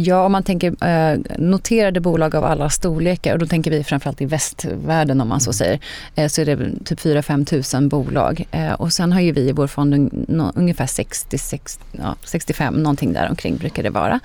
[0.04, 4.20] Ja, om man tänker eh, noterade bolag av alla storlekar och då tänker vi framförallt
[4.20, 5.54] i västvärlden om man så mm.
[5.54, 5.80] säger,
[6.14, 8.46] eh, så är det typ 4-5 tusen bolag.
[8.50, 12.74] Eh, och sen har ju vi i vår fond un, ungefär 60, 60, ja, 65,
[12.74, 14.20] någonting där omkring brukar det vara.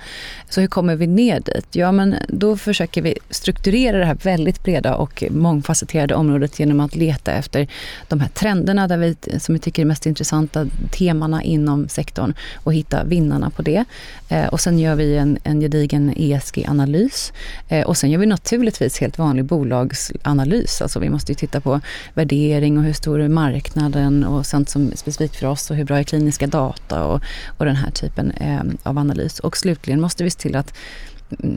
[0.48, 1.66] Så hur kommer vi ner dit?
[1.70, 6.96] Ja, men då försöker vi strukturera det här väldigt breda och mångfacetterade området genom att
[6.96, 7.68] leta efter
[8.08, 12.74] de här trenderna där vi, som vi tycker är mest intressanta, temana inom sektorn och
[12.74, 13.84] hitta vinnarna på det.
[14.28, 17.32] Eh, och sen gör vi en, en gedigen ESG-analys.
[17.68, 20.82] Eh, och sen gör vi naturligtvis helt vanlig bolagsanalys.
[20.82, 21.80] Alltså vi måste ju titta på
[22.14, 25.84] värdering och hur stor är marknaden och sånt som är specifikt för oss och hur
[25.84, 27.22] bra är kliniska data och,
[27.58, 29.40] och den här typen eh, av analys.
[29.40, 30.74] Och slutligen måste vi se till att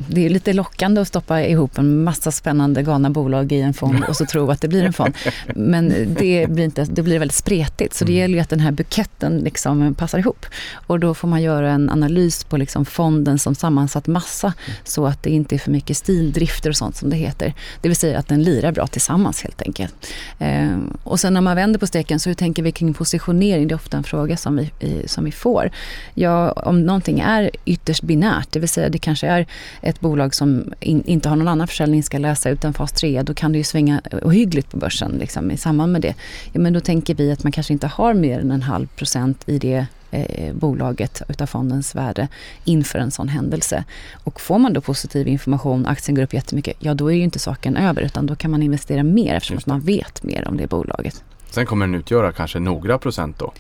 [0.10, 4.04] det är lite lockande att stoppa ihop en massa spännande galna bolag i en fond
[4.08, 5.14] och så tro att det blir en fond.
[5.56, 7.94] Men det blir, inte, det blir väldigt spretigt.
[7.94, 8.22] Så det mm.
[8.22, 10.46] gäller ju att den här buketten liksom passar ihop.
[10.74, 14.54] Och då får man göra en analys på liksom fonden som sammansatt massa
[14.84, 17.54] så att det inte är för mycket stildrifter och sånt som det heter.
[17.82, 19.96] Det vill säga att den lirar bra tillsammans helt enkelt.
[20.40, 23.68] Eh, och sen när man vänder på steken så hur tänker vi kring positionering?
[23.68, 25.72] Det är ofta en fråga som vi, som vi får.
[26.14, 29.48] Ja, om någonting är ytterst binärt, det vill säga det kanske är
[29.82, 33.34] ett bolag som in, inte har någon annan försäljning ska läsa utan fas 3, då
[33.34, 36.16] kan det ju svänga ohyggligt på börsen liksom, i samband med det.
[36.54, 39.44] Ja, men då tänker vi att man kanske inte har mer än en halv procent
[39.46, 42.28] i det eh, bolaget utav fondens värde
[42.64, 43.84] inför en sån händelse.
[44.14, 47.40] Och får man då positiv information, aktien går upp jättemycket, ja då är ju inte
[47.40, 50.68] saken över utan då kan man investera mer eftersom att man vet mer om det
[50.68, 51.24] bolaget.
[51.50, 53.54] Sen kommer den utgöra kanske några procent då?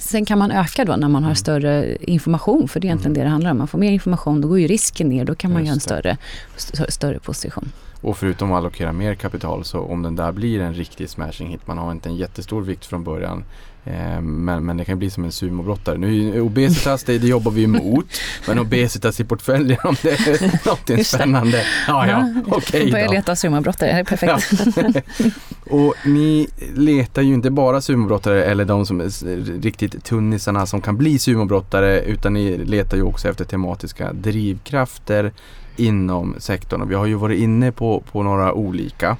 [0.00, 1.36] Sen kan man öka då när man har mm.
[1.36, 3.20] större information, för det är egentligen mm.
[3.20, 3.58] det det handlar om.
[3.58, 6.16] Man får mer information, då går ju risken ner, då kan man Just göra en
[6.56, 7.72] större, större position.
[8.00, 11.66] Och förutom att allokera mer kapital så om den där blir en riktig smashing hit,
[11.66, 13.44] man har inte en jättestor vikt från början
[13.84, 15.98] eh, men, men det kan bli som en sumobrottare.
[15.98, 18.06] Nu obesitas, det, det jobbar vi emot.
[18.48, 21.64] men obesitas i portföljen om det är någonting spännande.
[21.88, 22.90] Ja, ja, okej okay då.
[22.90, 24.76] Börja leta sumobrottare, det är perfekt.
[24.76, 25.30] Ja.
[25.70, 30.96] Och ni letar ju inte bara sumobrottare eller de som är riktigt tunnisarna som kan
[30.96, 35.32] bli sumobrottare utan ni letar ju också efter tematiska drivkrafter
[35.76, 39.16] inom sektorn och vi har ju varit inne på, på några olika.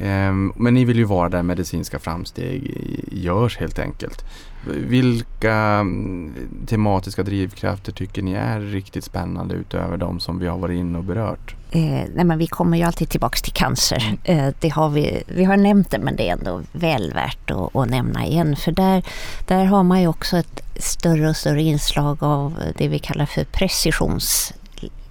[0.00, 2.74] Ehm, men ni vill ju vara där medicinska framsteg
[3.12, 4.24] görs helt enkelt.
[4.66, 6.32] Vilka mm,
[6.66, 11.04] tematiska drivkrafter tycker ni är riktigt spännande utöver de som vi har varit inne och
[11.04, 11.54] berört?
[11.70, 14.18] Eh, nej men vi kommer ju alltid tillbaks till cancer.
[14.24, 14.46] Mm.
[14.46, 17.76] Eh, det har vi, vi har nämnt det men det är ändå väl värt att,
[17.76, 18.56] att nämna igen.
[18.56, 19.02] För där,
[19.46, 23.44] där har man ju också ett större och större inslag av det vi kallar för
[23.44, 24.52] precisions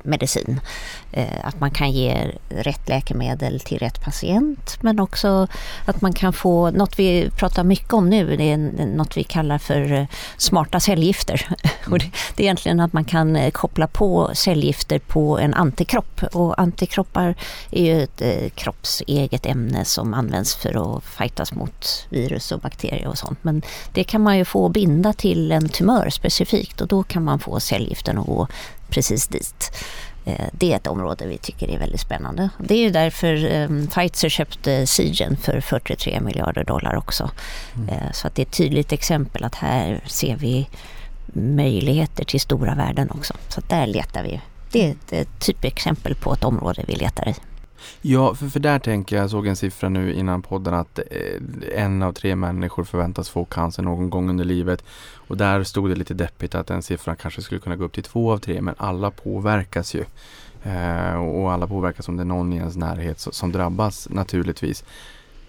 [0.04, 0.60] medicin.
[1.09, 1.09] Eh,
[1.44, 5.48] att man kan ge rätt läkemedel till rätt patient men också
[5.86, 9.58] att man kan få något vi pratar mycket om nu, det är något vi kallar
[9.58, 10.06] för eh,
[10.38, 11.48] smarta cellgifter.
[11.90, 12.12] Mm.
[12.36, 17.36] det är egentligen att man kan eh, koppla på cellgifter på en antikropp och antikroppar
[17.72, 23.18] är ju ett kroppseget ämne som används för att fightas mot virus och bakterier och
[23.18, 23.40] sånt.
[23.42, 23.62] Men
[23.94, 27.60] det kan man ju få binda till en tumör specifikt och då kan man få
[27.60, 28.48] cellgiften att gå
[28.90, 29.72] precis dit.
[30.30, 32.50] Eh, det är ett område vi tycker är väldigt spännande.
[32.58, 37.30] Det är ju därför ehm, Pfizer köpte Seagen för 43 miljarder dollar också.
[37.76, 37.90] Mm.
[37.90, 40.70] Eh, så att det är ett tydligt exempel att här ser vi
[41.34, 43.34] möjligheter till stora värden också.
[43.48, 44.42] Så där letar vi.
[44.72, 47.36] Det är ett typexempel på ett område vi letar i.
[48.02, 51.84] Ja, för, för där tänker jag, jag såg en siffra nu innan podden att eh,
[51.84, 54.84] en av tre människor förväntas få cancer någon gång under livet.
[55.14, 58.04] Och där stod det lite deppigt att den siffran kanske skulle kunna gå upp till
[58.04, 60.06] två av tre, men alla påverkas ju.
[60.64, 64.84] Eh, och alla påverkas om det är någon i ens närhet som drabbas naturligtvis.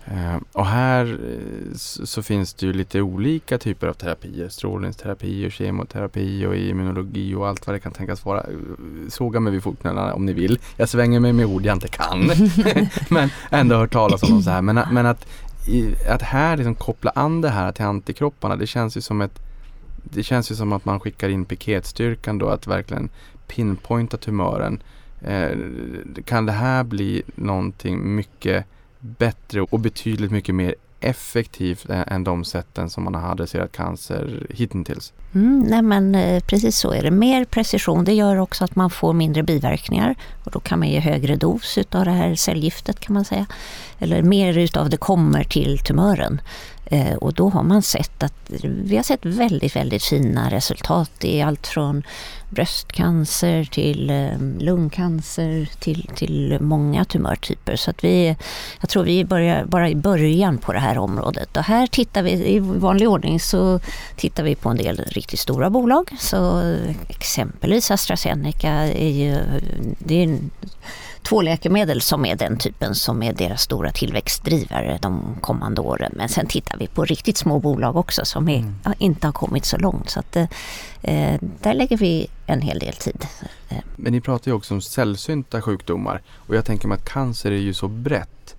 [0.09, 4.49] Uh, och här uh, så finns det ju lite olika typer av terapier.
[4.49, 8.41] Strålningsterapi och kemoterapi och immunologi och allt vad det kan tänkas vara.
[8.41, 10.59] Uh, såga mig vid fotknölarna om ni vill.
[10.77, 12.31] Jag svänger mig med ord jag inte kan.
[13.09, 14.63] men ändå hört talas om dem så här.
[14.63, 15.27] Men, men att,
[16.09, 18.57] att här liksom koppla an det här till antikropparna.
[18.57, 19.41] Det känns ju som ett
[20.05, 23.09] Det känns ju som att man skickar in piketstyrkan då att verkligen
[23.47, 24.83] pinpointa tumören.
[26.25, 28.67] kan det här bli någonting mycket
[29.01, 35.13] bättre och betydligt mycket mer effektivt än de sätten som man har adresserat cancer hittills.
[35.35, 37.11] Mm, nej men eh, precis så är det.
[37.11, 41.01] Mer precision, det gör också att man får mindre biverkningar och då kan man ge
[41.01, 43.47] högre dos utav det här cellgiftet kan man säga.
[43.99, 46.41] Eller mer utav det kommer till tumören.
[46.93, 51.43] Eh, och då har man sett att vi har sett väldigt, väldigt fina resultat i
[51.43, 52.03] allt från
[52.49, 57.77] bröstcancer till eh, lungcancer till, till många tumörtyper.
[57.77, 58.37] Så att vi,
[58.81, 61.57] jag tror vi är bara i början på det här området.
[61.57, 63.81] Och här tittar vi, i vanlig ordning så
[64.17, 66.11] tittar vi på en del riktigt stora bolag.
[66.19, 66.63] Så
[67.09, 69.39] exempelvis AstraZeneca är ju,
[69.99, 70.51] det är en,
[71.23, 76.13] två läkemedel som är den typen som är deras stora tillväxtdrivare de kommande åren.
[76.17, 78.75] Men sen tittar vi på riktigt små bolag också som är, mm.
[78.99, 80.11] inte har kommit så långt.
[80.11, 83.27] Så att, eh, där lägger vi en hel del tid.
[83.97, 87.57] Men ni pratar ju också om sällsynta sjukdomar och jag tänker mig att cancer är
[87.57, 88.57] ju så brett.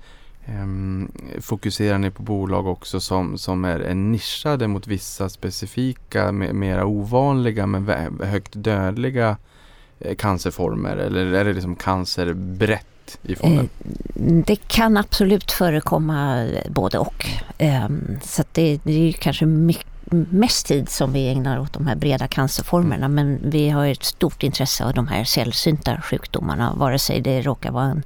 [0.48, 6.86] Um, fokuserar ni på bolag också som, som är, är nischade mot vissa specifika, mera
[6.86, 7.88] ovanliga men
[8.24, 9.36] högt dödliga Eh,
[10.18, 13.70] cancerformer eller är det liksom cancer brett i fonden?
[13.86, 13.92] Eh,
[14.46, 17.26] det kan absolut förekomma både och.
[17.58, 19.88] Ehm, så det, är kanske mycket
[20.30, 23.16] mest tid som vi ägnar åt de här breda cancerformerna Mm.
[23.16, 27.72] men vi har ett stort intresse av de här sällsynta sjukdomarna vare sig det råkar
[27.72, 28.04] vara en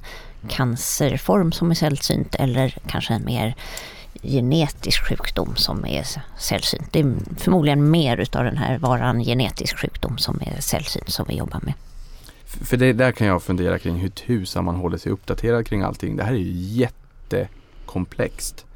[0.48, 3.54] cancerform som är sällsynt eller kanske en mer
[4.22, 6.06] genetisk sjukdom som är
[6.38, 6.92] sällsynt.
[6.92, 11.34] Det är förmodligen mer utav den här varan genetisk sjukdom som är sällsynt som vi
[11.36, 11.74] jobbar med.
[12.60, 16.16] För det där kan jag fundera kring hur tusan man håller sig uppdaterad kring allting.
[16.16, 18.66] Det här är ju jättekomplext.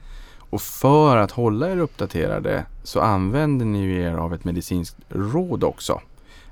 [0.50, 5.64] Och för att hålla er uppdaterade så använder ni ju er av ett medicinskt råd
[5.64, 6.00] också.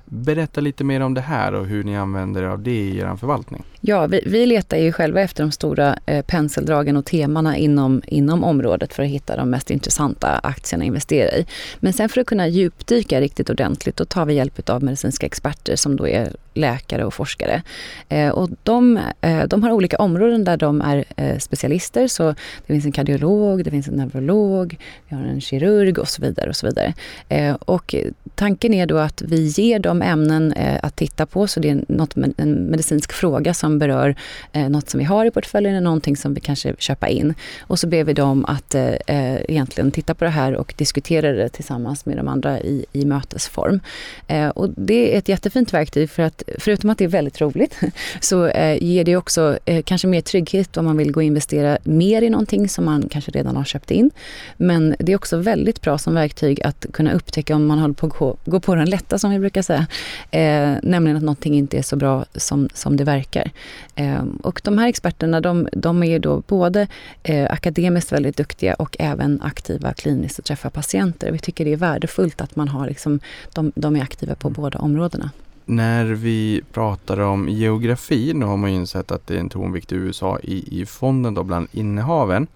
[0.05, 3.15] Berätta lite mer om det här och hur ni använder er av det i er
[3.15, 3.63] förvaltning.
[3.81, 8.43] Ja, vi, vi letar ju själva efter de stora eh, penseldragen och temana inom, inom
[8.43, 11.45] området för att hitta de mest intressanta aktierna att investera i.
[11.79, 15.75] Men sen för att kunna djupdyka riktigt ordentligt, då tar vi hjälp av medicinska experter
[15.75, 17.61] som då är läkare och forskare.
[18.09, 22.07] Eh, och de, eh, de har olika områden där de är eh, specialister.
[22.07, 22.23] Så
[22.67, 24.77] det finns en kardiolog, det finns en neurolog,
[25.09, 26.49] vi har en kirurg och så vidare.
[26.49, 26.93] Och så vidare.
[27.29, 27.95] Eh, och
[28.35, 31.81] tanken är då att vi ger dem ämnen eh, att titta på, så det är
[31.87, 34.15] något, med- en medicinsk fråga som som berör
[34.53, 37.33] eh, något som vi har i portföljen eller någonting som vi kanske köpa in.
[37.61, 41.31] Och så ber vi dem att eh, eh, egentligen titta på det här och diskutera
[41.31, 43.79] det tillsammans med de andra i, i mötesform.
[44.27, 47.79] Eh, och det är ett jättefint verktyg för att förutom att det är väldigt roligt
[48.21, 51.77] så eh, ger det också eh, kanske mer trygghet om man vill gå och investera
[51.83, 54.11] mer i någonting som man kanske redan har köpt in.
[54.57, 58.07] Men det är också väldigt bra som verktyg att kunna upptäcka om man håller på
[58.07, 59.87] att gå, gå på den lätta som vi brukar säga.
[60.31, 63.51] Eh, nämligen att någonting inte är så bra som, som det verkar.
[63.95, 66.87] Eh, och de här experterna de, de är då både
[67.23, 71.31] eh, akademiskt väldigt duktiga och även aktiva kliniskt och träffar patienter.
[71.31, 73.19] Vi tycker det är värdefullt att man har liksom,
[73.53, 75.31] de, de är aktiva på båda områdena.
[75.65, 79.91] När vi pratar om geografi, nu har man ju insett att det är en tonvikt
[79.91, 82.47] i USA i, i fonden då bland innehaven.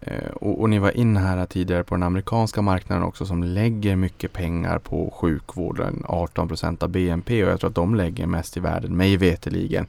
[0.00, 3.96] Eh, och, och ni var inne här tidigare på den amerikanska marknaden också som lägger
[3.96, 8.56] mycket pengar på sjukvården, 18 procent av BNP och jag tror att de lägger mest
[8.56, 9.86] i världen, mig veteligen.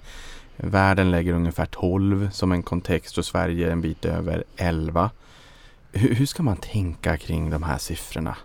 [0.57, 5.11] Världen lägger ungefär 12 som en kontext och Sverige en bit över 11.
[5.91, 8.35] Hur, hur ska man tänka kring de här siffrorna?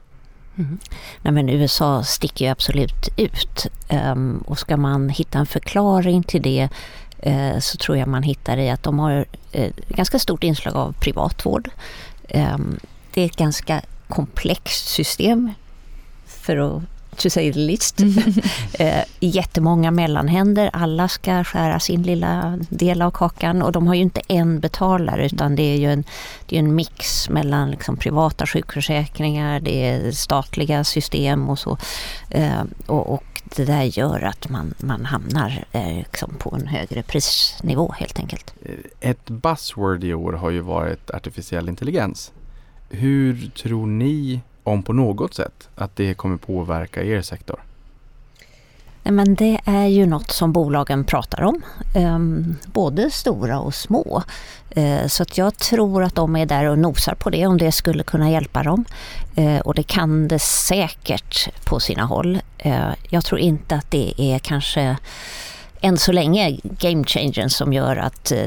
[0.59, 0.79] Mm.
[1.23, 6.43] Nej, men USA sticker ju absolut ut um, och ska man hitta en förklaring till
[6.43, 6.69] det
[7.61, 11.71] så tror jag man hittar i att de har eh, ganska stort inslag av privatvård.
[12.29, 12.79] Ehm,
[13.15, 15.53] det är ett ganska komplext system
[16.27, 16.83] för att
[17.17, 18.01] to say the least.
[18.79, 24.01] eh, jättemånga mellanhänder, alla ska skära sin lilla del av kakan och de har ju
[24.01, 26.05] inte en betalare utan det är ju en,
[26.47, 31.79] det är en mix mellan liksom privata sjukförsäkringar, det är statliga system och så.
[32.31, 37.03] Eh, och, och det där gör att man, man hamnar eh, liksom på en högre
[37.03, 38.55] prisnivå helt enkelt.
[38.63, 42.33] Eh, ett buzzword i år har ju varit artificiell intelligens.
[42.91, 47.61] Hur tror ni, om på något sätt, att det kommer påverka er sektor?
[49.07, 51.63] Nej, men det är ju något som bolagen pratar om,
[51.95, 54.23] ehm, både stora och små.
[54.71, 57.73] Eh, så att jag tror att de är där och nosar på det om det
[57.73, 58.85] skulle kunna hjälpa dem.
[59.35, 62.41] Eh, och det kan det säkert på sina håll.
[62.59, 64.97] Eh, jag tror inte att det är kanske
[65.85, 68.47] än så länge game changern som gör att eh,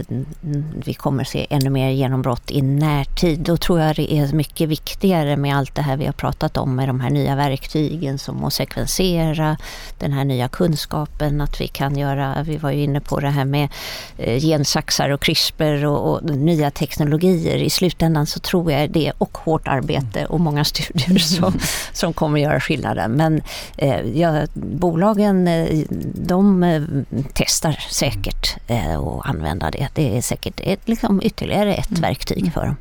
[0.85, 3.39] vi kommer se ännu mer genombrott i närtid.
[3.39, 6.75] Då tror jag det är mycket viktigare med allt det här vi har pratat om
[6.75, 9.57] med de här nya verktygen som att sekvensera,
[9.99, 13.45] den här nya kunskapen att vi kan göra, vi var ju inne på det här
[13.45, 13.69] med
[14.17, 17.57] eh, gensaxar och CRISPR och, och nya teknologier.
[17.57, 21.53] I slutändan så tror jag det och hårt arbete och många studier som,
[21.93, 23.11] som kommer göra skillnaden.
[23.11, 23.41] Men
[23.77, 26.63] eh, ja, bolagen eh, de
[27.33, 29.87] testar säkert eh, att använda det.
[29.93, 32.75] Det är säkert ett, liksom ytterligare ett verktyg för dem.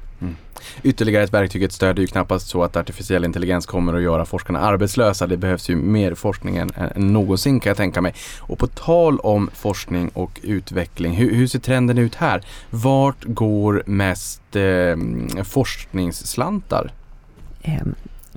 [0.83, 4.25] Ytterligare ett verktyg, ett stöd är ju knappast så att artificiell intelligens kommer att göra
[4.25, 5.27] forskarna arbetslösa.
[5.27, 8.15] Det behövs ju mer forskning än, än någonsin kan jag tänka mig.
[8.41, 12.43] Och på tal om forskning och utveckling, hur, hur ser trenden ut här?
[12.71, 16.93] Vart går mest eh, forskningsslantar?
[17.63, 17.83] Eh,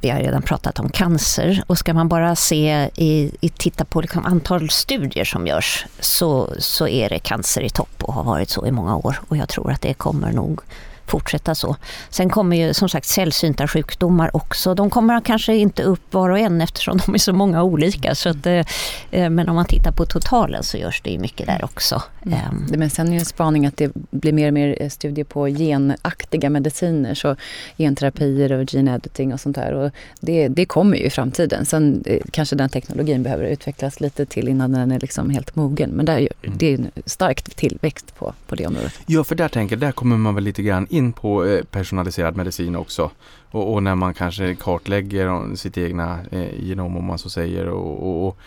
[0.02, 1.64] vi har redan pratat om cancer.
[1.68, 6.50] Och ska man bara se i, i titta på liksom antal studier som görs så,
[6.60, 9.22] så är det cancer i topp och har varit så i många år.
[9.28, 10.62] Och jag tror att det kommer nog
[11.10, 11.76] fortsätta så.
[12.10, 14.76] Sen kommer ju som sagt sällsynta sjukdomar också.
[14.76, 18.16] De kommer kanske inte upp var och en eftersom de är så många olika.
[18.16, 18.66] Så att, eh,
[19.12, 22.02] men om man tittar på totalen så görs det ju mycket där också.
[22.26, 22.66] Mm.
[22.78, 26.50] Men sen är det en spaning att det blir mer och mer studier på genaktiga
[26.50, 27.16] mediciner.
[27.16, 27.36] Så
[27.78, 29.74] genterapier och gene editing och sånt där.
[29.74, 31.66] Och det, det kommer ju i framtiden.
[31.66, 35.90] Sen eh, kanske den teknologin behöver utvecklas lite till innan den är liksom helt mogen.
[35.90, 39.00] Men där, det är en stark tillväxt på, på det området.
[39.06, 41.64] Ja, för där tänker jag, där kommer man väl lite grann in in på eh,
[41.64, 43.12] personaliserad medicin också.
[43.52, 47.68] Och, och, när man kanske kartlägger sitt egna eh, genom om man så säger.
[47.68, 48.38] Och, och, och,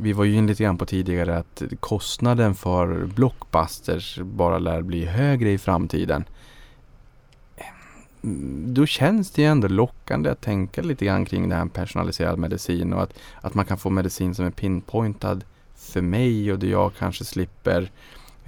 [0.00, 5.04] vi var ju in lite grann på tidigare att kostnaden för blockbusters bara lär bli
[5.04, 6.24] högre i framtiden.
[8.22, 12.38] Mm, då känns det ju ändå lockande att tänka lite grann kring det här personaliserad
[12.38, 15.44] medicin och att, att man kan få medicin som är pinpointad
[15.76, 17.90] för mig och det jag kanske slipper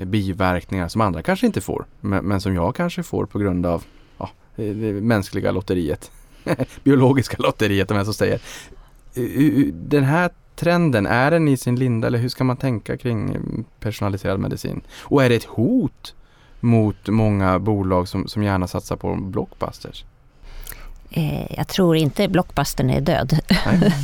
[0.07, 1.87] biverkningar som andra kanske inte får.
[2.01, 3.85] Men, men som jag kanske får på grund av
[4.19, 6.11] ja, det mänskliga lotteriet.
[6.85, 8.41] Biologiska lotteriet om jag så säger.
[9.73, 13.37] Den här trenden, är den i sin linda eller hur ska man tänka kring
[13.81, 14.81] personaliserad medicin?
[14.99, 16.15] Och är det ett hot
[16.61, 20.05] mot många bolag som, som gärna satsar på blockbusters?
[21.11, 23.39] Eh, jag tror inte blockbustern är död.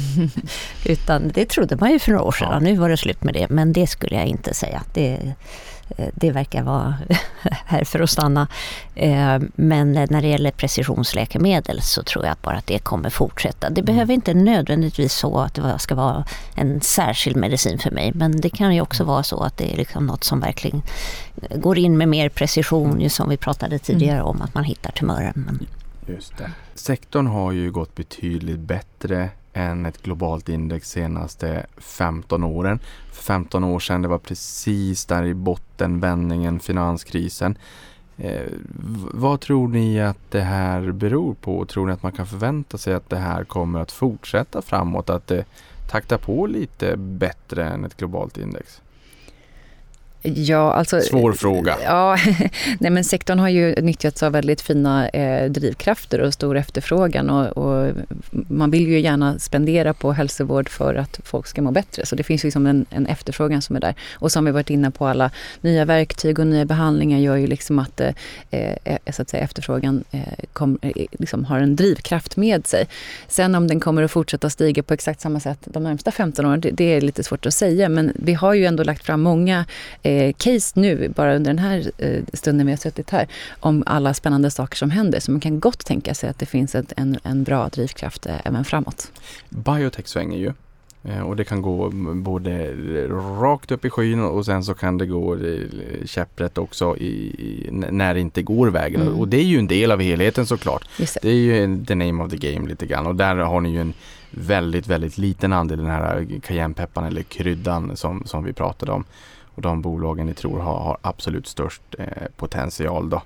[0.86, 2.48] Utan det trodde man ju för några år sedan.
[2.52, 2.60] Ja.
[2.60, 3.46] Nu var det slut med det.
[3.50, 4.82] Men det skulle jag inte säga.
[4.94, 5.32] Det, Eh,
[6.14, 6.94] det verkar vara
[7.66, 8.48] här för att stanna.
[8.94, 13.70] Eh, men när det gäller precisionsläkemedel så tror jag bara att det kommer fortsätta.
[13.70, 13.84] Det mm.
[13.84, 16.24] behöver inte nödvändigtvis så att det ska vara
[16.54, 18.12] en särskild medicin för mig.
[18.14, 20.82] Men det kan ju också vara så att det är liksom något som verkligen
[21.54, 25.66] går in med mer precision, som vi pratade tidigare om, att man hittar tumören.
[26.06, 26.50] Just det.
[26.74, 32.78] Sektorn har ju gått betydligt bättre än ett globalt index senaste 15 åren.
[33.12, 37.58] För 15 år sedan, det var precis där i botten vändningen, finanskrisen.
[38.16, 38.46] Eh,
[39.12, 41.66] vad tror ni att det här beror på?
[41.66, 45.10] Tror ni att man kan förvänta sig att det här kommer att fortsätta framåt?
[45.10, 45.44] Att det
[45.90, 48.82] taktar på lite bättre än ett globalt index?
[50.34, 51.76] Ja, alltså, Svår fråga.
[51.84, 52.18] Ja,
[52.78, 57.46] nej, men sektorn har ju nyttjats av väldigt fina eh, drivkrafter och stor efterfrågan och,
[57.46, 57.92] och,
[58.48, 62.06] man vill ju gärna spendera på hälsovård för att folk ska må bättre.
[62.06, 63.94] Så det finns liksom en, en efterfrågan som är där.
[64.14, 67.78] Och som vi varit inne på, alla nya verktyg och nya behandlingar gör ju liksom
[67.78, 68.12] att, eh,
[68.50, 70.20] eh så att säga, efterfrågan eh,
[70.52, 72.88] kom, eh, liksom har en drivkraft med sig.
[73.28, 76.60] Sen om den kommer att fortsätta stiga på exakt samma sätt de närmsta 15 åren,
[76.60, 77.88] det, det är lite svårt att säga.
[77.88, 79.64] Men vi har ju ändå lagt fram många
[80.02, 83.26] eh, eh, case nu, bara under den här eh, stunden vi har suttit här,
[83.60, 85.20] om alla spännande saker som händer.
[85.20, 88.46] Så man kan gott tänka sig att det finns ett, en, en bra drivkraft eh,
[88.46, 89.12] även framåt.
[89.48, 90.52] Biotech svänger ju.
[91.08, 92.72] Eh, och det kan gå både
[93.40, 95.38] rakt upp i skyn och sen så kan det gå
[96.04, 99.02] käpprätt också i, i, när det inte går vägen.
[99.02, 99.14] Mm.
[99.14, 100.88] Och det är ju en del av helheten såklart.
[100.98, 101.18] Det.
[101.22, 101.28] det.
[101.28, 103.94] är ju the name of the game lite grann och där har ni ju en
[104.30, 109.04] väldigt, väldigt liten andel den här cayennepepparn eller kryddan som, som vi pratade om
[109.56, 113.10] och de bolagen ni tror har, har absolut störst eh, potential.
[113.10, 113.22] Då.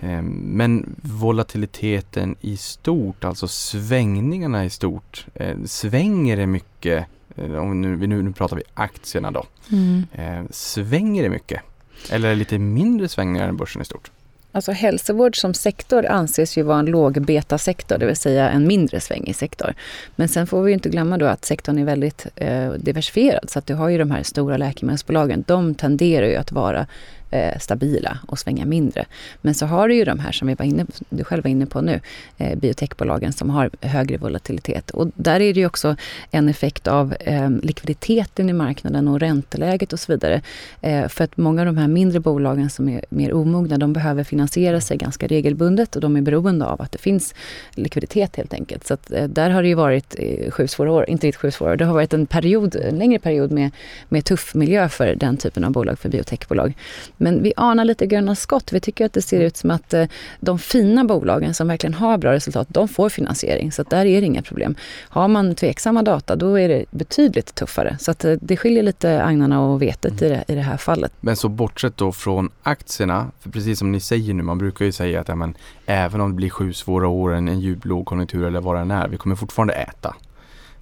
[0.00, 7.06] Eh, men volatiliteten i stort, alltså svängningarna i stort, eh, svänger det mycket?
[7.36, 9.44] Eh, om nu, nu, nu pratar vi aktierna då.
[9.72, 10.06] Mm.
[10.12, 11.62] Eh, svänger det mycket?
[12.10, 14.10] Eller är det lite mindre svängningar än börsen i stort?
[14.56, 19.36] Alltså hälsovård som sektor anses ju vara en lågbeta-sektor, det vill säga en mindre svängig
[19.36, 19.74] sektor.
[20.16, 23.50] Men sen får vi inte glömma då att sektorn är väldigt eh, diversifierad.
[23.50, 26.86] Så att du har ju de här stora läkemedelsbolagen, de tenderar ju att vara
[27.30, 29.06] eh, stabila och svänga mindre.
[29.42, 31.66] Men så har du ju de här som vi var inne, du själv var inne
[31.66, 32.00] på nu,
[32.38, 34.90] eh, biotechbolagen som har högre volatilitet.
[34.90, 35.96] Och där är det ju också
[36.30, 40.42] en effekt av eh, likviditeten i marknaden och ränteläget och så vidare.
[40.80, 44.24] Eh, för att många av de här mindre bolagen som är mer omogna, de behöver
[44.24, 47.34] finansiera sig ganska regelbundet och de är beroende av att det finns
[47.70, 48.86] likviditet helt enkelt.
[48.86, 51.50] Så att, eh, där har det ju varit eh, sju svåra år, inte riktigt sju
[51.50, 53.70] svåra år, det har varit en period, en längre period med,
[54.08, 56.74] med tuff miljö för den typen av bolag, för biotechbolag.
[57.16, 58.72] Men vi anar lite gröna skott.
[58.72, 60.06] Vi tycker att det ser ut som att eh,
[60.40, 63.72] de fina bolagen som verkligen har bra resultat, de får finansiering.
[63.72, 64.74] Så där är det inga problem.
[65.08, 67.96] Har man tveksamma data, då är det betydligt tuffare.
[68.00, 71.12] Så eh, det skiljer lite agnarna och vetet i, det, i det här fallet.
[71.20, 74.92] Men så bortsett då från aktierna, för precis som ni säger nu, man brukar ju
[74.92, 75.56] säga att ja, men,
[75.86, 79.08] även om det blir sju svåra år, en, en djup lågkonjunktur eller vad det är,
[79.08, 80.14] vi kommer fortfarande äta.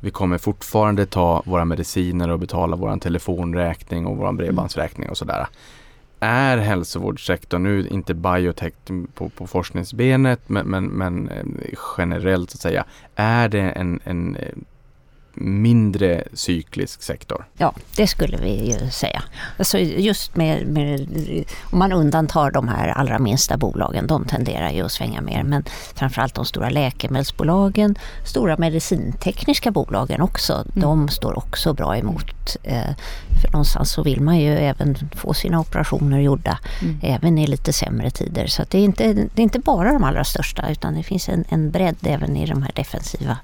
[0.01, 5.47] Vi kommer fortfarande ta våra mediciner och betala vår telefonräkning och vår bredbandsräkning och sådär
[6.25, 8.73] är hälsovårdssektorn, nu inte biotech
[9.15, 11.45] på, på forskningsbenet men, men, men eh,
[11.99, 14.49] generellt så att säga, är det en, en eh,
[15.35, 17.45] mindre cyklisk sektor?
[17.57, 19.23] Ja, det skulle vi ju säga.
[19.59, 21.09] Alltså just med, med,
[21.63, 25.43] om man undantar de här allra minsta bolagen, de tenderar ju att svänga mer.
[25.43, 25.65] Men
[25.95, 30.69] framförallt de stora läkemedelsbolagen, stora medicintekniska bolagen också, mm.
[30.75, 32.57] de står också bra emot.
[32.63, 32.91] Eh,
[33.43, 37.01] för någonstans så vill man ju även få sina operationer gjorda, mm.
[37.03, 38.47] även i lite sämre tider.
[38.47, 41.45] Så det är, inte, det är inte bara de allra största, utan det finns en,
[41.49, 43.39] en bredd även i de här defensiva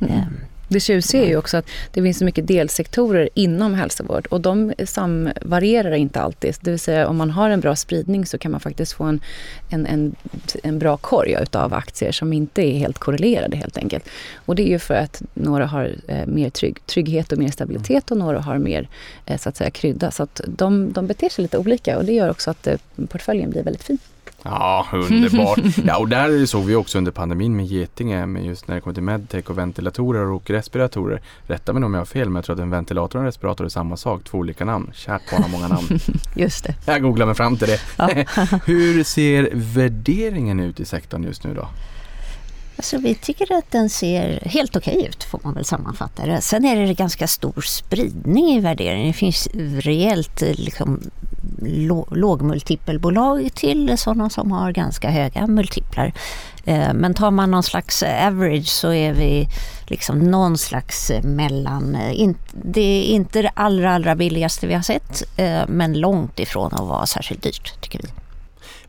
[0.00, 0.24] mm.
[0.72, 4.72] Det tjusiga är ju också att det finns så mycket delsektorer inom hälsovård och de
[4.84, 6.56] samvarierar inte alltid.
[6.60, 9.20] Det vill säga om man har en bra spridning så kan man faktiskt få en,
[9.70, 10.16] en, en,
[10.62, 14.08] en bra korg utav aktier som inte är helt korrelerade helt enkelt.
[14.34, 18.10] Och det är ju för att några har eh, mer trygg, trygghet och mer stabilitet
[18.10, 18.88] och några har mer
[19.26, 20.10] eh, så att säga krydda.
[20.10, 22.76] Så att de, de beter sig lite olika och det gör också att eh,
[23.08, 23.98] portföljen blir väldigt fin.
[24.44, 25.58] Ja, underbart.
[25.86, 28.94] Ja, och där såg vi också under pandemin med Getinge, med just när det kommer
[28.94, 31.20] till medtech och ventilatorer och respiratorer.
[31.46, 33.64] Rätta mig om jag har fel, men jag tror att en ventilator och en respirator
[33.64, 34.90] är samma sak, två olika namn.
[34.94, 35.88] Kärt barn har många namn.
[36.36, 36.74] Just det.
[36.86, 37.80] Jag googlar mig fram till det.
[37.96, 38.08] Ja.
[38.66, 41.68] Hur ser värderingen ut i sektorn just nu då?
[42.76, 46.40] Alltså, vi tycker att den ser helt okej okay ut får man väl sammanfatta det.
[46.40, 49.06] Sen är det ganska stor spridning i värderingen.
[49.06, 49.48] Det finns
[49.80, 51.00] rejält eh, liksom,
[52.10, 56.12] lågmultipelbolag till sådana som har ganska höga multiplar.
[56.64, 59.48] Eh, men tar man någon slags average så är vi
[59.86, 61.98] liksom någon slags eh, mellan...
[62.52, 65.22] Det är inte det allra, allra billigaste vi har sett
[65.68, 68.21] men långt ifrån att vara särskilt dyrt tycker vi.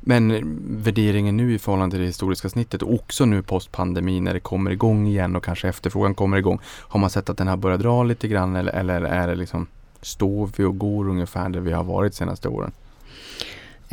[0.06, 4.40] Men värderingen nu i förhållande till det historiska snittet och också nu postpandemin när det
[4.40, 6.60] kommer igång igen och kanske efterfrågan kommer igång.
[6.66, 9.68] Har man sett att den har börjat dra lite grann eller, eller är det liksom
[10.02, 12.72] står vi och går ungefär där vi har varit de senaste åren?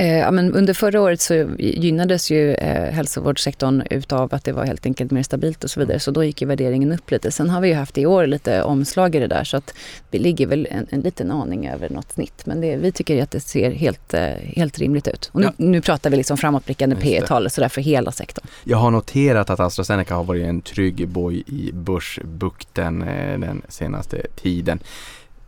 [0.00, 4.86] Eh, men under förra året så gynnades ju eh, hälsovårdssektorn utav att det var helt
[4.86, 6.00] enkelt mer stabilt och så vidare.
[6.00, 7.30] Så då gick ju värderingen upp lite.
[7.30, 9.74] Sen har vi ju haft i år lite omslag i det där så att
[10.10, 12.46] vi ligger väl en, en liten aning över något snitt.
[12.46, 15.30] Men det, vi tycker att det ser helt, eh, helt rimligt ut.
[15.32, 15.52] Och nu, ja.
[15.56, 18.46] nu pratar vi liksom framåtblickande P tal sådär för hela sektorn.
[18.64, 24.26] Jag har noterat att AstraZeneca har varit en trygg boj i börsbukten eh, den senaste
[24.42, 24.80] tiden.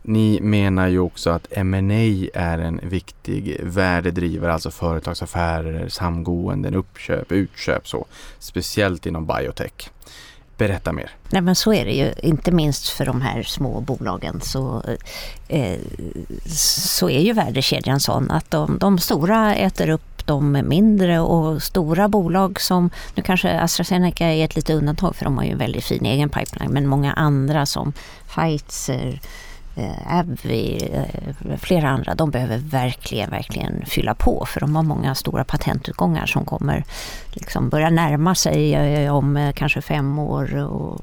[0.05, 7.87] Ni menar ju också att M&A är en viktig värdedrivare, alltså företagsaffärer, samgåenden, uppköp, utköp
[7.87, 8.05] så.
[8.39, 9.89] Speciellt inom biotech.
[10.57, 11.11] Berätta mer.
[11.29, 14.83] Nej men så är det ju, inte minst för de här små bolagen så,
[15.47, 15.79] eh,
[16.55, 22.07] så är ju värdekedjan sån att de, de stora äter upp de mindre och stora
[22.07, 25.83] bolag som, nu kanske AstraZeneca är ett litet undantag för de har ju en väldigt
[25.83, 27.93] fin egen pipeline, men många andra som
[28.27, 29.19] Pfizer,
[29.75, 35.15] Eh, Abbey eh, flera andra, de behöver verkligen, verkligen fylla på för de har många
[35.15, 36.83] stora patentutgångar som kommer
[37.31, 41.01] liksom börja närma sig eh, om kanske fem år och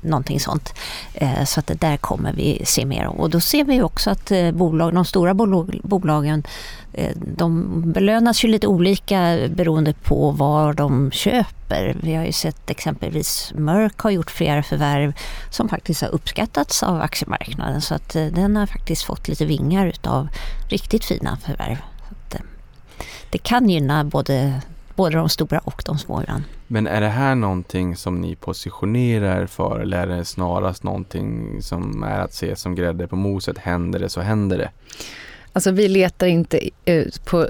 [0.00, 0.74] någonting sånt.
[1.14, 3.06] Eh, så att det där kommer vi se mer.
[3.06, 5.34] Och då ser vi också att eh, bolag, de stora
[5.82, 6.42] bolagen
[6.92, 11.96] eh, de belönas ju lite olika beroende på var de köper.
[12.02, 15.12] Vi har ju sett exempelvis Merck har gjort flera förvärv
[15.50, 20.28] som faktiskt har uppskattats av aktiemarknaden så att den har faktiskt fått lite vingar utav
[20.68, 21.76] riktigt fina förvärv.
[22.10, 22.36] Att,
[23.30, 24.60] det kan gynna både,
[24.94, 26.44] både de stora och de små ibland.
[26.72, 32.02] Men är det här någonting som ni positionerar för eller är det snarast någonting som
[32.02, 33.58] är att se som grädde på moset?
[33.58, 34.70] Händer det så händer det?
[35.52, 37.48] Alltså vi letar inte eh, på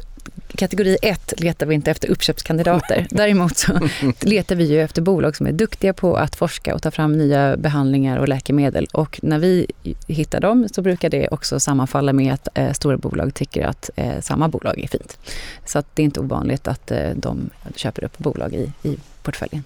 [0.49, 3.07] kategori 1 letar vi inte efter uppköpskandidater.
[3.11, 3.73] Däremot så
[4.21, 7.57] letar vi ju efter bolag som är duktiga på att forska och ta fram nya
[7.57, 8.87] behandlingar och läkemedel.
[8.93, 9.67] Och när vi
[10.07, 14.21] hittar dem så brukar det också sammanfalla med att eh, stora bolag tycker att eh,
[14.21, 15.19] samma bolag är fint.
[15.67, 19.65] Så att det är inte ovanligt att eh, de köper upp bolag i, i portföljen.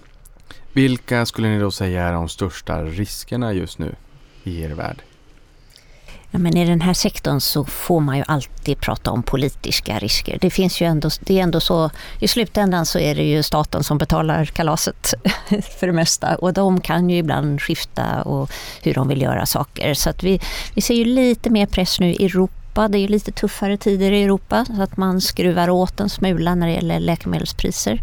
[0.73, 3.95] Vilka skulle ni då säga är de största riskerna just nu
[4.43, 5.01] i er värld?
[6.31, 10.37] Ja, men I den här sektorn så får man ju alltid prata om politiska risker.
[10.41, 11.89] Det finns ju ändå, det är ändå så,
[12.19, 15.13] i slutändan så är det ju staten som betalar kalaset
[15.79, 18.51] för det mesta och de kan ju ibland skifta och
[18.81, 19.93] hur de vill göra saker.
[19.93, 20.41] Så att vi,
[20.73, 24.23] vi ser ju lite mer press nu i Europa det är lite tuffare tider i
[24.23, 28.01] Europa så att man skruvar åt en smula när det gäller läkemedelspriser.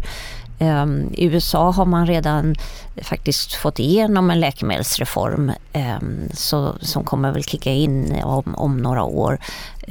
[0.63, 2.55] Um, I USA har man redan
[3.01, 9.03] faktiskt fått igenom en läkemedelsreform um, så, som kommer väl kicka in om, om några
[9.03, 9.39] år.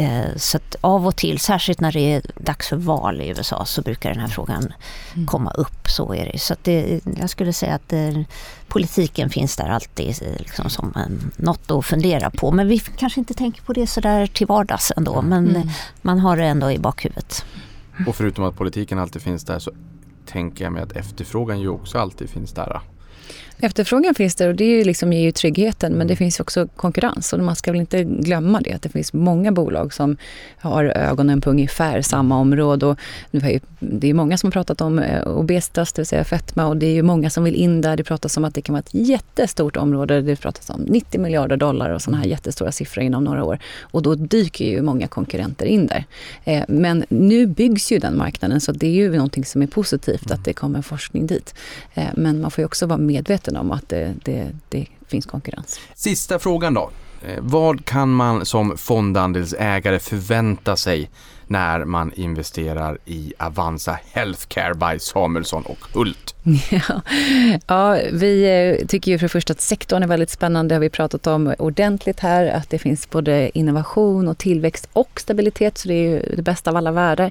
[0.01, 3.65] Uh, så att av och till, särskilt när det är dags för val i USA
[3.65, 4.73] så brukar den här frågan
[5.15, 5.27] mm.
[5.27, 5.89] komma upp.
[5.89, 6.39] Så är det.
[6.39, 8.23] Så det, jag skulle säga att det, eh,
[8.69, 12.51] politiken finns där alltid eh, liksom som en, något att fundera på.
[12.51, 15.23] Men vi kanske inte tänker på det sådär till vardags ändå.
[15.23, 15.69] Men mm.
[16.03, 17.45] man har det ändå i bakhuvudet.
[18.07, 19.71] Och förutom att politiken alltid finns där så
[20.27, 22.81] tänker jag mig att efterfrågan ju också alltid finns där.
[23.65, 26.69] Efterfrågan finns där och det är ju liksom ger ju tryggheten men det finns också
[26.77, 30.17] konkurrens och man ska väl inte glömma det att det finns många bolag som
[30.59, 32.99] har ögonen på ungefär samma område och
[33.81, 36.87] det är många som har pratat om eh, obesitas, det vill säga fetma och det
[36.87, 37.97] är ju många som vill in där.
[37.97, 40.23] Det pratas om att det kan vara ett jättestort område.
[40.23, 44.03] Det pratas om 90 miljarder dollar och sådana här jättestora siffror inom några år och
[44.03, 46.05] då dyker ju många konkurrenter in där.
[46.45, 50.31] Eh, men nu byggs ju den marknaden så det är ju någonting som är positivt
[50.31, 51.55] att det kommer forskning dit.
[51.95, 55.27] Eh, men man får ju också vara medveten medveten om att det, det, det finns
[55.27, 55.81] konkurrens.
[55.95, 56.91] Sista frågan då.
[57.27, 61.11] Eh, vad kan man som fondandelsägare förvänta sig
[61.47, 66.35] när man investerar i Avanza Healthcare by Samuelsson och Hult?
[66.71, 67.01] Ja,
[67.67, 68.45] ja, vi
[68.81, 70.73] eh, tycker ju för det första att sektorn är väldigt spännande.
[70.73, 72.47] Det har vi pratat om ordentligt här.
[72.47, 75.79] Att det finns både innovation och tillväxt och stabilitet.
[75.79, 77.31] Så det är ju det bästa av alla världar.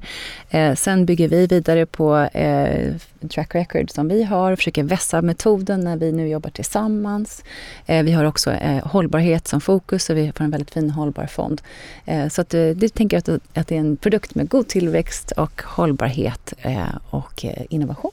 [0.50, 2.94] Eh, sen bygger vi vidare på eh,
[3.30, 4.56] track record som vi har.
[4.56, 7.44] Försöker vässa metoden när vi nu jobbar tillsammans.
[7.86, 11.26] Eh, vi har också eh, hållbarhet som fokus och vi får en väldigt fin hållbar
[11.26, 11.62] fond.
[12.06, 14.68] Eh, så att, eh, det tänker jag att, att det är en produkt med god
[14.68, 18.12] tillväxt och hållbarhet eh, och eh, innovation.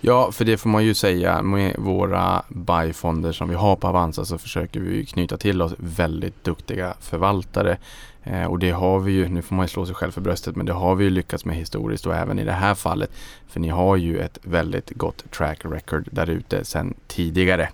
[0.00, 1.42] Ja, för det får man ju säga.
[1.42, 6.44] Med våra buyfonder som vi har på Avanza så försöker vi knyta till oss väldigt
[6.44, 7.76] duktiga förvaltare.
[8.22, 10.56] Eh, och det har vi ju, nu får man ju slå sig själv för bröstet,
[10.56, 13.10] men det har vi ju lyckats med historiskt och även i det här fallet.
[13.48, 17.68] För ni har ju ett väldigt gott track record där ute sedan tidigare.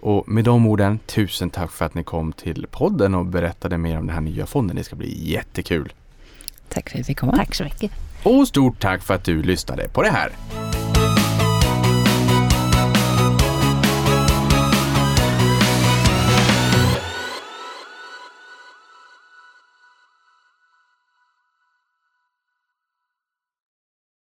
[0.00, 3.98] Och med de orden, tusen tack för att ni kom till podden och berättade mer
[3.98, 4.76] om den här nya fonden.
[4.76, 5.92] Det ska bli jättekul.
[6.74, 7.36] Tack för att vi fick komma.
[7.36, 7.90] Tack så mycket.
[8.22, 10.30] Och stort tack för att du lyssnade på det här.